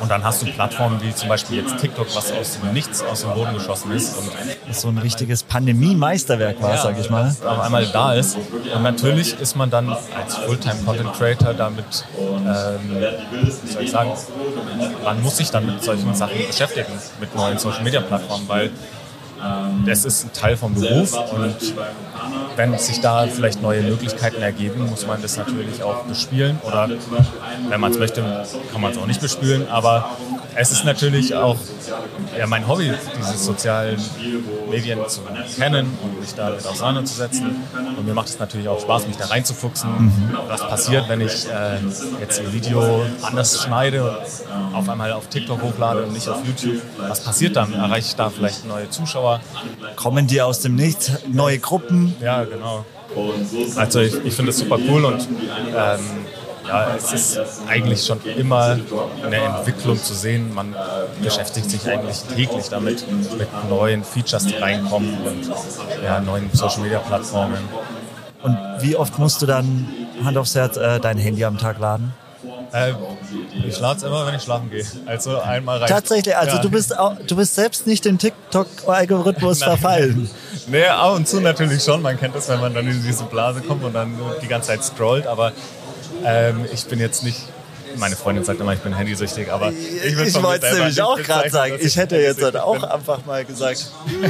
Und 0.01 0.09
dann 0.09 0.23
hast 0.23 0.41
du 0.41 0.47
Plattformen 0.47 0.99
wie 1.01 1.13
zum 1.13 1.29
Beispiel 1.29 1.57
jetzt 1.57 1.77
TikTok, 1.77 2.07
was 2.15 2.31
aus 2.31 2.59
dem 2.59 2.73
Nichts 2.73 3.03
aus 3.03 3.21
dem 3.21 3.33
Boden 3.33 3.53
geschossen 3.53 3.91
ist. 3.91 4.17
Und 4.17 4.31
das 4.67 4.81
so 4.81 4.87
ein 4.87 4.97
richtiges 4.97 5.43
Pandemie-Meisterwerk 5.43 6.61
war, 6.61 6.71
ja, 6.71 6.81
sag 6.81 6.99
ich 6.99 7.09
mal. 7.09 7.35
Auf 7.45 7.59
einmal 7.59 7.85
da 7.85 8.13
ist. 8.13 8.35
Und 8.35 8.81
natürlich 8.83 9.39
ist 9.39 9.55
man 9.55 9.69
dann 9.69 9.89
als 9.89 10.37
Fulltime-Content-Creator 10.37 11.53
damit, 11.53 11.85
ähm, 12.17 12.97
wie 13.31 13.71
soll 13.71 13.83
ich 13.83 13.91
sagen, 13.91 14.11
man 15.03 15.21
muss 15.21 15.37
sich 15.37 15.49
dann 15.49 15.65
mit 15.65 15.83
solchen 15.83 16.13
Sachen 16.15 16.37
beschäftigen, 16.47 16.93
mit 17.19 17.35
neuen 17.35 17.57
Social 17.57 17.83
Media 17.83 18.01
Plattformen, 18.01 18.47
weil 18.47 18.71
das 19.85 20.05
ist 20.05 20.25
ein 20.25 20.33
Teil 20.33 20.55
vom 20.55 20.73
Beruf 20.73 21.13
und 21.33 21.55
wenn 22.55 22.77
sich 22.77 23.01
da 23.01 23.27
vielleicht 23.27 23.61
neue 23.61 23.81
Möglichkeiten 23.81 24.41
ergeben, 24.41 24.89
muss 24.89 25.05
man 25.05 25.21
das 25.21 25.37
natürlich 25.37 25.83
auch 25.83 26.03
bespielen 26.03 26.59
oder 26.63 26.89
wenn 27.67 27.81
man 27.81 27.91
es 27.91 27.97
möchte, 27.97 28.21
kann 28.71 28.81
man 28.81 28.91
es 28.91 28.97
auch 28.97 29.05
nicht 29.05 29.21
bespielen, 29.21 29.67
aber 29.69 30.11
es 30.55 30.71
ist 30.71 30.85
natürlich 30.85 31.35
auch 31.35 31.57
ja, 32.37 32.47
mein 32.47 32.67
Hobby, 32.67 32.91
diese 33.17 33.37
sozialen 33.37 34.01
Medien 34.69 34.99
zu 35.07 35.21
kennen 35.57 35.97
und 36.03 36.19
mich 36.19 36.33
damit 36.35 36.65
auseinanderzusetzen. 36.65 37.55
Und 37.97 38.05
mir 38.05 38.13
macht 38.13 38.27
es 38.27 38.39
natürlich 38.39 38.67
auch 38.67 38.79
Spaß, 38.79 39.07
mich 39.07 39.17
da 39.17 39.25
reinzufuchsen. 39.25 39.89
Mhm. 39.89 40.37
Was 40.47 40.61
passiert, 40.61 41.09
wenn 41.09 41.21
ich 41.21 41.47
äh, 41.47 41.77
jetzt 42.19 42.39
ein 42.39 42.53
Video 42.53 43.05
anders 43.21 43.63
schneide 43.63 44.03
und 44.03 44.75
auf 44.75 44.89
einmal 44.89 45.11
auf 45.13 45.27
TikTok 45.27 45.61
hochlade 45.61 46.03
und 46.03 46.13
nicht 46.13 46.27
auf 46.27 46.39
YouTube? 46.45 46.81
Was 46.97 47.23
passiert 47.23 47.55
dann? 47.55 47.73
Erreiche 47.73 48.07
ich 48.07 48.15
da 48.15 48.29
vielleicht 48.29 48.65
neue 48.65 48.89
Zuschauer? 48.89 49.41
Kommen 49.95 50.27
die 50.27 50.41
aus 50.41 50.61
dem 50.61 50.75
Nichts? 50.75 51.11
Neue 51.31 51.59
Gruppen? 51.59 52.15
Ja, 52.21 52.43
genau. 52.43 52.85
Also 53.75 53.99
ich, 53.99 54.13
ich 54.25 54.33
finde 54.33 54.51
es 54.51 54.57
super 54.57 54.79
cool 54.89 55.05
und 55.05 55.27
ähm, 55.75 56.22
ja, 56.67 56.95
es 56.95 57.11
ist 57.11 57.39
eigentlich 57.67 58.05
schon 58.05 58.23
immer 58.23 58.77
eine 59.23 59.35
Entwicklung 59.35 60.01
zu 60.01 60.13
sehen. 60.13 60.53
Man 60.53 60.75
beschäftigt 61.21 61.69
sich 61.69 61.87
eigentlich 61.87 62.21
täglich 62.35 62.69
damit, 62.69 63.05
mit 63.37 63.47
neuen 63.69 64.03
Features, 64.03 64.45
die 64.45 64.55
reinkommen 64.55 65.17
und 65.25 65.51
ja, 66.03 66.19
neuen 66.19 66.49
Social-Media-Plattformen. 66.53 67.59
Und 68.43 68.57
wie 68.79 68.95
oft 68.95 69.17
musst 69.19 69.41
du 69.41 69.45
dann, 69.45 69.87
Hand 70.23 70.37
aufs 70.37 70.53
Herz, 70.53 70.75
äh, 70.75 70.99
dein 70.99 71.17
Handy 71.17 71.45
am 71.45 71.57
Tag 71.57 71.79
laden? 71.79 72.13
Äh, 72.73 72.93
ich 73.65 73.79
lade 73.79 73.97
es 73.97 74.03
immer, 74.03 74.25
wenn 74.25 74.35
ich 74.35 74.41
schlafen 74.41 74.69
gehe. 74.69 74.83
Also 75.05 75.39
einmal 75.39 75.77
rein. 75.77 75.87
Tatsächlich, 75.87 76.35
also 76.35 76.57
ja. 76.57 76.61
du, 76.61 76.69
bist 76.69 76.97
auch, 76.97 77.15
du 77.25 77.35
bist 77.35 77.55
selbst 77.55 77.85
nicht 77.85 78.03
dem 78.03 78.17
TikTok-Algorithmus 78.17 79.63
verfallen. 79.63 80.29
Nee, 80.67 80.85
ab 80.85 81.15
und 81.15 81.27
zu 81.27 81.39
natürlich 81.39 81.83
schon. 81.83 82.01
Man 82.01 82.19
kennt 82.19 82.35
das, 82.35 82.49
wenn 82.49 82.59
man 82.59 82.73
dann 82.73 82.87
in 82.87 83.03
diese 83.03 83.23
Blase 83.25 83.61
kommt 83.61 83.83
und 83.83 83.93
dann 83.93 84.17
die 84.41 84.47
ganze 84.47 84.69
Zeit 84.69 84.83
scrollt. 84.83 85.27
Aber 85.27 85.51
ähm, 86.25 86.65
ich 86.71 86.85
bin 86.85 86.99
jetzt 86.99 87.23
nicht 87.23 87.41
meine 87.97 88.15
Freundin 88.15 88.43
sagt 88.43 88.59
immer, 88.59 88.73
ich 88.73 88.79
bin 88.79 88.95
handysüchtig, 88.95 89.51
aber 89.51 89.71
ich, 89.71 90.03
ich 90.03 90.43
wollte 90.43 90.65
es 90.65 90.77
nämlich 90.77 91.01
auch 91.01 91.17
gerade 91.17 91.49
sagen. 91.49 91.75
Ich 91.79 91.95
hätte 91.95 92.17
jetzt 92.17 92.41
halt 92.41 92.57
auch 92.57 92.81
einfach 92.83 93.25
mal 93.25 93.45
gesagt, 93.45 93.85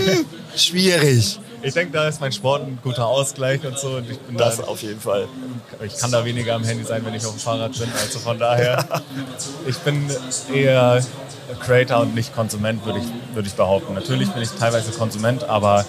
schwierig. 0.56 1.39
Ich 1.62 1.73
denke, 1.73 1.93
da 1.93 2.10
ist 2.10 2.19
mein 2.19 2.34
Sport 2.34 2.63
ein 2.63 2.77
guter 2.84 3.08
Ausgleich 3.08 3.65
und 3.65 3.79
so. 3.79 3.91
Und 3.91 4.10
ich 4.10 4.19
bin 4.19 4.36
das 4.36 4.58
da, 4.58 4.63
auf 4.63 4.82
jeden 4.82 4.99
Fall. 4.99 5.27
Ich 5.82 5.97
kann 5.97 6.12
da 6.12 6.25
weniger 6.25 6.56
am 6.56 6.63
Handy 6.65 6.84
sein, 6.84 7.06
wenn 7.06 7.13
ich 7.13 7.25
auf 7.25 7.32
dem 7.32 7.39
Fahrrad 7.39 7.71
bin. 7.79 7.89
Also 8.01 8.19
von 8.19 8.38
daher, 8.39 8.86
ich 9.65 9.77
bin 9.77 10.10
eher 10.53 11.01
Creator 11.62 12.01
und 12.01 12.15
nicht 12.15 12.36
Konsument, 12.36 12.86
würde 12.86 12.99
ich, 12.99 13.06
würde 13.36 13.47
ich 13.47 13.53
behaupten. 13.53 13.93
Natürlich 13.93 14.29
bin 14.32 14.43
ich 14.43 14.49
teilweise 14.51 14.91
Konsument, 14.91 15.45
aber 15.45 15.86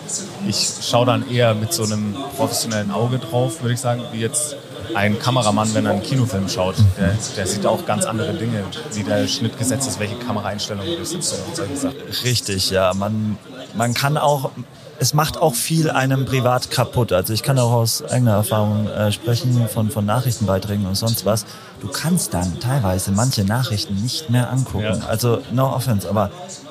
ich 0.46 0.68
schaue 0.80 1.06
dann 1.06 1.28
eher 1.28 1.54
mit 1.54 1.72
so 1.72 1.82
einem 1.82 2.14
professionellen 2.36 2.92
Auge 2.92 3.18
drauf, 3.18 3.60
würde 3.60 3.74
ich 3.74 3.80
sagen, 3.80 4.04
wie 4.12 4.20
jetzt 4.20 4.56
ein 4.94 5.18
Kameramann, 5.18 5.74
wenn 5.74 5.86
er 5.86 5.92
einen 5.92 6.02
Kinofilm 6.02 6.48
schaut, 6.48 6.76
der, 6.98 7.16
der 7.36 7.46
sieht 7.46 7.66
auch 7.66 7.86
ganz 7.86 8.04
andere 8.04 8.34
Dinge, 8.34 8.64
wie 8.92 9.02
der 9.02 9.26
Schnitt 9.26 9.58
gesetzt 9.58 9.88
ist, 9.88 9.98
welche 9.98 10.16
Kameraeinstellungen 10.16 10.96
du 10.96 11.04
sitzt 11.04 11.34
und 11.46 11.56
solche 11.56 11.76
Sachen. 11.76 11.96
Richtig, 12.24 12.70
ja. 12.70 12.92
Man, 12.94 13.38
man 13.74 13.94
kann 13.94 14.16
auch, 14.16 14.50
es 14.98 15.14
macht 15.14 15.38
auch 15.38 15.54
viel 15.54 15.90
einem 15.90 16.24
privat 16.24 16.70
kaputt. 16.70 17.12
Also 17.12 17.32
ich 17.32 17.42
kann 17.42 17.58
auch 17.58 17.72
aus 17.72 18.02
eigener 18.02 18.32
Erfahrung 18.32 18.88
äh, 18.88 19.12
sprechen 19.12 19.68
von, 19.68 19.90
von 19.90 20.06
Nachrichtenbeiträgen 20.06 20.86
und 20.86 20.94
sonst 20.94 21.24
was. 21.24 21.44
Du 21.80 21.88
kannst 21.88 22.32
dann 22.32 22.60
teilweise 22.60 23.12
manche 23.12 23.44
Nachrichten 23.44 23.94
nicht 24.02 24.30
mehr 24.30 24.50
angucken. 24.50 24.84
Ja. 24.84 25.06
Also 25.06 25.40
no 25.52 25.74
offense, 25.74 26.08
aber 26.08 26.30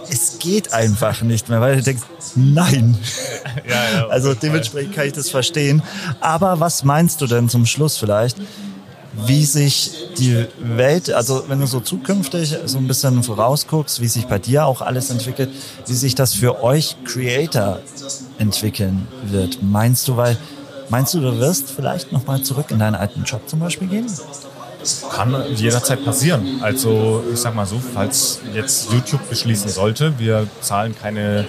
es 0.09 0.39
geht 0.39 0.73
einfach 0.73 1.21
nicht 1.21 1.49
mehr, 1.49 1.61
weil 1.61 1.77
du 1.77 1.83
denkst, 1.83 2.03
nein. 2.35 2.97
Ja, 3.67 3.99
ja, 3.99 4.07
also 4.09 4.33
dementsprechend 4.33 4.93
kann 4.93 5.07
ich 5.07 5.13
das 5.13 5.29
verstehen. 5.29 5.81
Aber 6.19 6.59
was 6.59 6.83
meinst 6.83 7.21
du 7.21 7.27
denn 7.27 7.49
zum 7.49 7.65
Schluss 7.65 7.97
vielleicht? 7.97 8.37
wie 9.15 9.45
sich 9.45 9.91
die 10.17 10.45
Welt, 10.59 11.11
also 11.11 11.43
wenn 11.47 11.59
du 11.59 11.67
so 11.67 11.79
zukünftig 11.79 12.57
so 12.65 12.77
ein 12.77 12.87
bisschen 12.87 13.21
vorausguckst, 13.23 14.01
wie 14.01 14.07
sich 14.07 14.25
bei 14.25 14.39
dir 14.39 14.65
auch 14.65 14.81
alles 14.81 15.09
entwickelt, 15.09 15.49
wie 15.85 15.93
sich 15.93 16.15
das 16.15 16.33
für 16.33 16.63
euch 16.63 16.97
Creator 17.05 17.79
entwickeln 18.39 19.07
wird. 19.25 19.61
Meinst 19.61 20.07
du, 20.07 20.17
weil 20.17 20.37
meinst 20.89 21.13
du, 21.13 21.19
du 21.19 21.37
wirst 21.37 21.69
vielleicht 21.69 22.11
noch 22.11 22.25
mal 22.25 22.41
zurück 22.41 22.71
in 22.71 22.79
deinen 22.79 22.95
alten 22.95 23.23
Job 23.23 23.47
zum 23.47 23.59
Beispiel 23.59 23.87
gehen? 23.87 24.07
Kann 25.11 25.43
jederzeit 25.55 26.03
passieren. 26.03 26.59
Also 26.61 27.23
ich 27.31 27.39
sag 27.39 27.55
mal 27.55 27.65
so, 27.65 27.81
falls 27.93 28.39
jetzt 28.53 28.91
YouTube 28.91 29.27
beschließen 29.29 29.69
sollte, 29.69 30.17
wir 30.19 30.47
zahlen 30.61 30.95
keine 30.99 31.45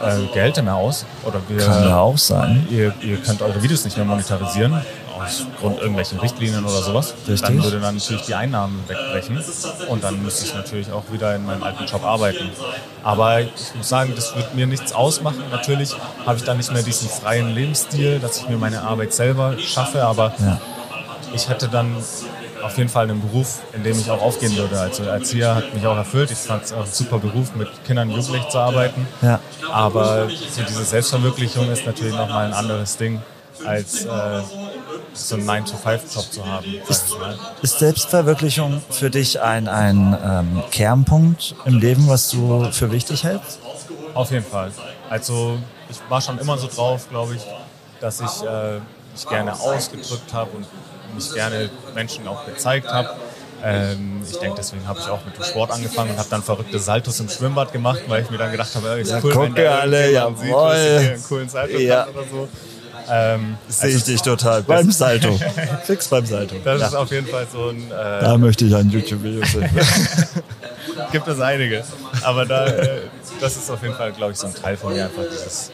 äh, 0.00 0.32
Gelder 0.32 0.62
mehr 0.62 0.76
aus 0.76 1.06
oder 1.24 1.40
wir 1.48 1.64
kann 1.64 1.84
ja 1.84 1.98
auch 1.98 2.18
sein. 2.18 2.66
Ihr, 2.70 2.92
ihr 3.02 3.16
könnt 3.18 3.42
eure 3.42 3.62
Videos 3.62 3.84
nicht 3.84 3.96
mehr 3.96 4.06
monetarisieren 4.06 4.82
aufgrund 5.16 5.78
irgendwelchen 5.78 6.18
Richtlinien 6.18 6.64
oder 6.64 6.82
sowas, 6.82 7.14
Richtig. 7.26 7.40
dann 7.40 7.62
würde 7.62 7.80
dann 7.80 7.96
natürlich 7.96 8.22
die 8.22 8.34
Einnahmen 8.34 8.84
wegbrechen 8.86 9.42
und 9.88 10.04
dann 10.04 10.22
müsste 10.22 10.44
ich 10.44 10.54
natürlich 10.54 10.90
auch 10.90 11.04
wieder 11.10 11.34
in 11.34 11.46
meinem 11.46 11.62
alten 11.62 11.84
Job 11.86 12.04
arbeiten. 12.04 12.50
Aber 13.02 13.40
ich 13.40 13.74
muss 13.74 13.88
sagen, 13.88 14.12
das 14.14 14.34
wird 14.36 14.54
mir 14.54 14.66
nichts 14.66 14.92
ausmachen. 14.92 15.42
Natürlich 15.50 15.94
habe 16.24 16.36
ich 16.38 16.44
dann 16.44 16.56
nicht 16.58 16.72
mehr 16.72 16.82
diesen 16.82 17.08
freien 17.08 17.54
Lebensstil, 17.54 18.18
dass 18.18 18.38
ich 18.38 18.48
mir 18.48 18.58
meine 18.58 18.82
Arbeit 18.82 19.12
selber 19.14 19.58
schaffe, 19.58 20.04
aber 20.04 20.34
ja. 20.38 20.60
ich 21.34 21.48
hätte 21.48 21.68
dann 21.68 21.96
auf 22.62 22.76
jeden 22.76 22.88
Fall 22.88 23.10
ein 23.10 23.20
Beruf, 23.20 23.60
in 23.72 23.82
dem 23.82 23.98
ich 23.98 24.10
auch 24.10 24.20
aufgehen 24.20 24.56
würde. 24.56 24.78
Also 24.78 25.04
Erzieher 25.04 25.54
hat 25.54 25.74
mich 25.74 25.86
auch 25.86 25.96
erfüllt. 25.96 26.30
Ich 26.30 26.38
fand 26.38 26.64
es 26.64 26.72
auch 26.72 26.84
ein 26.84 26.92
super 26.92 27.18
Beruf, 27.18 27.54
mit 27.54 27.68
Kindern 27.84 28.08
und 28.08 28.16
Jugendlichen 28.16 28.50
zu 28.50 28.58
arbeiten. 28.58 29.06
Ja. 29.22 29.40
Aber 29.70 30.28
so 30.28 30.62
diese 30.62 30.84
Selbstverwirklichung 30.84 31.70
ist 31.70 31.86
natürlich 31.86 32.14
nochmal 32.14 32.46
ein 32.46 32.52
anderes 32.52 32.96
Ding, 32.96 33.20
als 33.64 34.04
äh, 34.04 34.08
so 35.12 35.36
einen 35.36 35.48
9-to-5-Job 35.48 36.32
zu 36.32 36.46
haben. 36.46 36.66
Ist, 36.88 37.16
ist 37.62 37.78
Selbstverwirklichung 37.78 38.82
für 38.90 39.10
dich 39.10 39.40
ein, 39.40 39.68
ein 39.68 40.16
ähm, 40.24 40.62
Kernpunkt 40.70 41.54
im 41.64 41.78
Leben, 41.78 42.08
was 42.08 42.30
du 42.30 42.70
für 42.72 42.90
wichtig 42.92 43.24
hältst? 43.24 43.58
Auf 44.14 44.30
jeden 44.30 44.44
Fall. 44.44 44.70
Also 45.08 45.58
ich 45.88 45.98
war 46.08 46.20
schon 46.20 46.38
immer 46.38 46.58
so 46.58 46.68
drauf, 46.68 47.08
glaube 47.08 47.36
ich, 47.36 47.42
dass 48.00 48.20
ich 48.20 48.42
äh, 48.42 48.80
mich 49.12 49.26
gerne 49.28 49.54
ausgedrückt 49.58 50.32
habe 50.32 50.50
und 50.50 50.66
mich 51.16 51.32
gerne 51.34 51.68
Menschen 51.94 52.26
auch 52.28 52.46
gezeigt 52.46 52.88
habe. 52.88 53.10
Ähm, 53.64 54.20
ich 54.30 54.36
denke, 54.38 54.56
deswegen 54.58 54.86
habe 54.86 55.00
ich 55.00 55.08
auch 55.08 55.24
mit 55.24 55.36
dem 55.36 55.42
Sport 55.42 55.70
angefangen 55.72 56.10
und 56.10 56.18
habe 56.18 56.28
dann 56.30 56.42
verrückte 56.42 56.78
Saltos 56.78 57.18
im 57.20 57.28
Schwimmbad 57.28 57.72
gemacht, 57.72 58.00
weil 58.06 58.22
ich 58.22 58.30
mir 58.30 58.38
dann 58.38 58.52
gedacht 58.52 58.74
habe, 58.74 58.88
ist 59.00 59.10
Ja, 59.10 59.20
cool, 59.24 59.34
wenn 59.36 59.54
der 59.54 59.80
alle, 59.80 60.10
irgendjemand 60.10 60.38
sieht, 60.38 60.48
jawohl. 60.50 60.70
dass 60.74 61.02
ich 61.02 61.08
einen 61.10 61.24
coolen 61.24 61.48
Salto 61.48 61.78
Ja. 61.78 62.06
oder 62.06 62.22
so. 62.30 62.48
Ähm, 63.08 63.56
Sehe 63.68 63.90
ich 63.96 64.04
dich 64.04 64.20
total. 64.20 64.62
Beim 64.62 64.90
Salto. 64.90 65.38
Fix 65.84 66.08
beim 66.08 66.26
Salto. 66.26 66.56
das 66.64 66.80
Ja. 66.80 66.86
ist 66.88 66.94
auf 66.94 67.10
jeden 67.12 67.26
Fall 67.28 67.46
so 67.50 67.68
ein, 67.70 67.90
äh, 67.90 68.20
Da 68.20 68.36
möchte 68.36 68.64
ich 68.66 68.74
ein 68.74 68.90
YouTube-Video 68.90 69.44
sehen. 69.46 69.70
gibt 71.12 71.28
es 71.28 71.40
einige. 71.40 71.84
Aber 72.22 72.44
da, 72.44 72.66
äh, 72.66 73.00
das 73.40 73.56
ist 73.56 73.70
auf 73.70 73.82
jeden 73.82 73.94
Fall, 73.94 74.12
glaube 74.12 74.32
ich, 74.32 74.38
so 74.38 74.48
ein 74.48 74.54
Teil 74.54 74.76
von 74.76 74.92
mir 74.92 75.04
einfach 75.04 75.22
dieses 75.30 75.70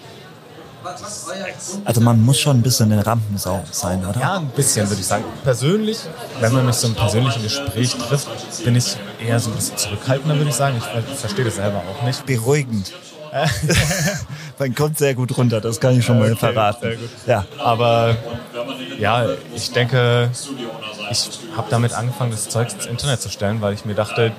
Also 1.84 2.00
man 2.00 2.22
muss 2.22 2.38
schon 2.38 2.58
ein 2.58 2.62
bisschen 2.62 2.92
eine 2.92 3.04
Rampensau 3.06 3.62
sein, 3.70 4.04
oder? 4.04 4.18
Ja, 4.20 4.36
ein 4.38 4.48
bisschen 4.48 4.88
würde 4.88 5.00
ich 5.00 5.06
sagen. 5.06 5.24
Persönlich, 5.44 5.98
wenn 6.40 6.52
man 6.52 6.66
mich 6.66 6.76
so 6.76 6.88
im 6.88 6.94
persönlichen 6.94 7.42
Gespräch 7.42 7.94
trifft, 7.96 8.28
bin 8.64 8.76
ich 8.76 8.96
eher 9.24 9.38
so 9.40 9.50
ein 9.50 9.56
bisschen 9.56 9.76
zurückhaltender, 9.76 10.36
würde 10.36 10.50
ich 10.50 10.56
sagen. 10.56 10.76
Ich 10.78 10.84
ver- 10.84 11.02
verstehe 11.16 11.44
das 11.44 11.56
selber 11.56 11.78
auch 11.90 12.02
nicht. 12.06 12.24
Beruhigend. 12.26 12.92
man 14.58 14.74
kommt 14.74 14.98
sehr 14.98 15.14
gut 15.14 15.36
runter, 15.38 15.60
das 15.60 15.80
kann 15.80 15.98
ich 15.98 16.04
schon 16.04 16.18
mal 16.18 16.30
Okay, 16.32 16.38
verraten. 16.38 16.80
sehr 16.82 16.96
gut. 16.96 17.08
Ja. 17.26 17.46
Aber 17.58 18.14
ja, 18.98 19.26
ich 19.54 19.70
denke, 19.72 20.30
ich 21.10 21.30
habe 21.56 21.68
damit 21.70 21.92
angefangen, 21.92 22.30
das 22.30 22.48
Zeug 22.48 22.72
ins 22.72 22.86
Internet 22.86 23.20
zu 23.20 23.28
stellen, 23.28 23.60
weil 23.60 23.74
ich 23.74 23.84
mir 23.84 23.94
dachte, 23.94 24.32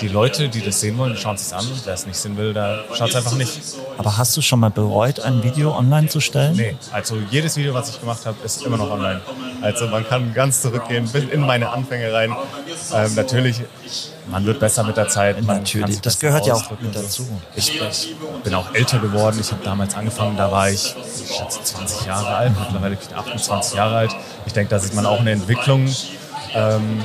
die 0.00 0.08
Leute, 0.08 0.48
die 0.48 0.60
das 0.60 0.80
sehen 0.80 0.98
wollen, 0.98 1.16
schauen 1.16 1.36
es 1.36 1.48
sich 1.48 1.56
an. 1.56 1.66
Wer 1.84 1.94
es 1.94 2.06
nicht 2.06 2.16
sehen 2.16 2.36
will, 2.36 2.52
da 2.52 2.84
schaut 2.94 3.10
es 3.10 3.16
einfach 3.16 3.34
nicht. 3.34 3.60
Aber 3.98 4.16
hast 4.16 4.36
du 4.36 4.42
schon 4.42 4.60
mal 4.60 4.70
bereut, 4.70 5.20
ein 5.20 5.42
Video 5.42 5.76
online 5.76 6.08
zu 6.08 6.20
stellen? 6.20 6.56
Nee, 6.56 6.76
also 6.92 7.16
jedes 7.30 7.56
Video, 7.56 7.74
was 7.74 7.90
ich 7.90 8.00
gemacht 8.00 8.24
habe, 8.26 8.36
ist 8.44 8.62
immer 8.62 8.76
noch 8.76 8.90
online. 8.90 9.20
Also 9.62 9.86
man 9.88 10.06
kann 10.08 10.32
ganz 10.34 10.62
zurückgehen 10.62 11.08
bis 11.10 11.24
in 11.24 11.40
meine 11.40 11.70
Anfänge 11.70 12.12
rein. 12.12 12.34
Ähm, 12.94 13.14
natürlich, 13.14 13.60
man 14.30 14.46
wird 14.46 14.60
besser 14.60 14.84
mit 14.84 14.96
der 14.96 15.08
Zeit. 15.08 15.42
Natürlich, 15.42 16.00
das 16.00 16.18
gehört 16.18 16.46
ja 16.46 16.54
auch 16.54 16.70
mit 16.80 16.94
dazu. 16.94 17.26
Ich, 17.54 17.80
ich 17.80 18.16
bin 18.42 18.54
auch 18.54 18.72
älter 18.74 18.98
geworden. 18.98 19.38
Ich 19.40 19.50
habe 19.52 19.62
damals 19.64 19.94
angefangen, 19.94 20.36
da 20.36 20.50
war 20.50 20.70
ich, 20.70 20.94
ich 21.28 21.36
schätze, 21.36 21.62
20 21.62 22.06
Jahre 22.06 22.34
alt. 22.34 22.52
Mittlerweile 22.58 22.96
bin 22.96 23.06
ich 23.10 23.16
28 23.16 23.74
Jahre 23.74 23.96
alt. 23.96 24.16
Ich 24.46 24.52
denke, 24.52 24.70
da 24.70 24.78
sieht 24.78 24.94
man 24.94 25.06
auch 25.06 25.20
eine 25.20 25.32
Entwicklung. 25.32 25.88
Ähm, 26.54 27.04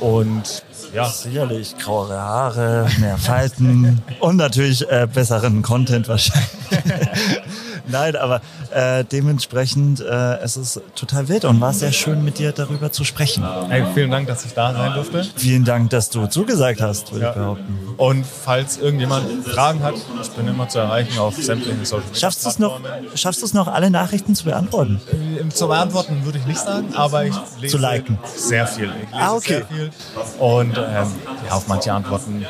und 0.00 0.62
ja, 0.94 1.06
Sicherlich 1.06 1.76
grauere 1.76 2.18
Haare, 2.18 2.88
mehr 2.98 3.18
Falten 3.18 4.02
und 4.20 4.36
natürlich 4.36 4.88
äh, 4.90 5.06
besseren 5.12 5.60
Content 5.62 6.08
wahrscheinlich. 6.08 6.48
Nein, 7.88 8.16
aber 8.16 8.40
äh, 8.72 9.04
dementsprechend 9.04 10.00
äh, 10.00 10.36
es 10.42 10.56
ist 10.56 10.80
total 10.94 11.28
wild 11.28 11.44
und 11.44 11.60
war 11.60 11.72
sehr 11.72 11.92
schön 11.92 12.24
mit 12.24 12.38
dir 12.38 12.52
darüber 12.52 12.92
zu 12.92 13.04
sprechen. 13.04 13.44
hey, 13.68 13.84
vielen 13.94 14.10
Dank, 14.10 14.28
dass 14.28 14.44
ich 14.44 14.52
da 14.54 14.72
sein 14.72 14.94
durfte. 14.94 15.24
Vielen 15.36 15.64
Dank, 15.64 15.90
dass 15.90 16.10
du 16.10 16.26
zugesagt 16.26 16.80
hast, 16.80 17.12
würde 17.12 17.24
Ja. 17.26 17.30
ich 17.30 17.36
behaupten. 17.36 17.78
Und 17.96 18.24
falls 18.26 18.78
irgendjemand 18.78 19.44
Fragen 19.46 19.82
hat, 19.82 19.94
ich 20.22 20.30
bin 20.30 20.48
immer 20.48 20.68
zu 20.68 20.78
erreichen 20.78 21.18
auf 21.18 21.36
sämtlichen 21.36 21.84
Social 21.84 22.04
Media 22.06 22.20
Schaffst 22.20 22.44
du 22.44 22.48
es 22.48 22.58
noch, 22.58 22.80
schaffst 23.14 23.42
du 23.42 23.46
es 23.46 23.54
noch, 23.54 23.68
alle 23.68 23.90
Nachrichten 23.90 24.34
zu 24.34 24.44
beantworten? 24.44 25.00
Äh, 25.10 25.48
Zu 25.48 25.68
beantworten 25.68 26.24
würde 26.24 26.38
ich 26.38 26.46
nicht 26.46 26.60
sagen, 26.60 26.94
aber 26.94 27.24
ich 27.24 27.34
lese 27.60 27.76
Zu 27.76 27.78
liken. 27.82 28.18
sehr 28.36 28.66
viel. 28.66 28.84
Ich 28.86 29.10
lese 29.12 29.22
Ah, 29.24 29.32
okay. 29.34 29.48
sehr 29.48 29.66
viel. 29.66 29.90
Und 30.38 30.76
ähm, 30.78 31.06
ja, 31.46 31.52
auf 31.52 31.66
manche 31.68 31.92
Antworten, 31.92 32.44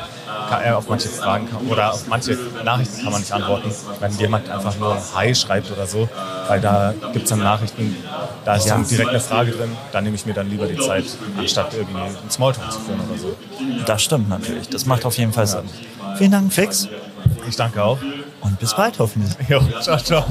kann, 0.49 0.63
äh, 0.63 0.71
auf 0.71 0.87
manche 0.89 1.07
Fragen 1.09 1.47
kann, 1.49 1.65
oder 1.67 1.93
auf 1.93 2.07
manche 2.07 2.37
Nachrichten 2.63 3.01
kann 3.03 3.11
man 3.11 3.21
nicht 3.21 3.31
antworten, 3.31 3.71
wenn 3.99 4.17
jemand 4.17 4.49
einfach 4.49 4.77
nur 4.79 4.97
Hi 5.15 5.28
schreibt 5.35 5.71
oder 5.71 5.85
so. 5.87 6.09
Weil 6.47 6.61
da 6.61 6.93
gibt 7.13 7.23
es 7.25 7.29
dann 7.29 7.39
Nachrichten, 7.39 7.95
da 8.45 8.55
ist 8.55 8.67
Ja. 8.67 8.75
dann 8.75 8.87
direkt 8.87 9.09
eine 9.09 9.19
Frage 9.19 9.51
drin, 9.51 9.69
da 9.91 10.01
nehme 10.01 10.15
ich 10.15 10.25
mir 10.25 10.33
dann 10.33 10.49
lieber 10.49 10.65
die 10.67 10.77
Zeit, 10.77 11.05
anstatt 11.37 11.73
irgendwie 11.73 11.99
einen 12.01 12.29
Smalltalk 12.29 12.71
zu 12.71 12.79
führen 12.79 12.99
oder 13.09 13.17
so. 13.19 13.35
Das 13.85 14.01
stimmt 14.01 14.29
natürlich. 14.29 14.69
Das 14.69 14.85
macht 14.85 15.05
auf 15.05 15.17
jeden 15.17 15.33
Fall 15.33 15.47
Sinn. 15.47 15.63
Vielen 16.17 16.31
Dank, 16.31 16.51
Fix. 16.53 16.87
Ich 17.47 17.55
danke 17.55 17.83
auch. 17.83 17.99
Und 18.41 18.59
bis 18.59 18.73
bald 18.73 18.97
hoffentlich. 18.99 19.33
Jo, 19.49 19.61
ciao, 19.81 19.97
ciao. 19.97 20.25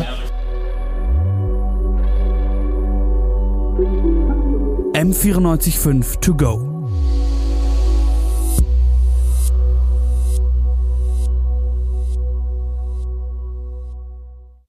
M945 4.94 6.20
to 6.20 6.34
go. 6.34 6.67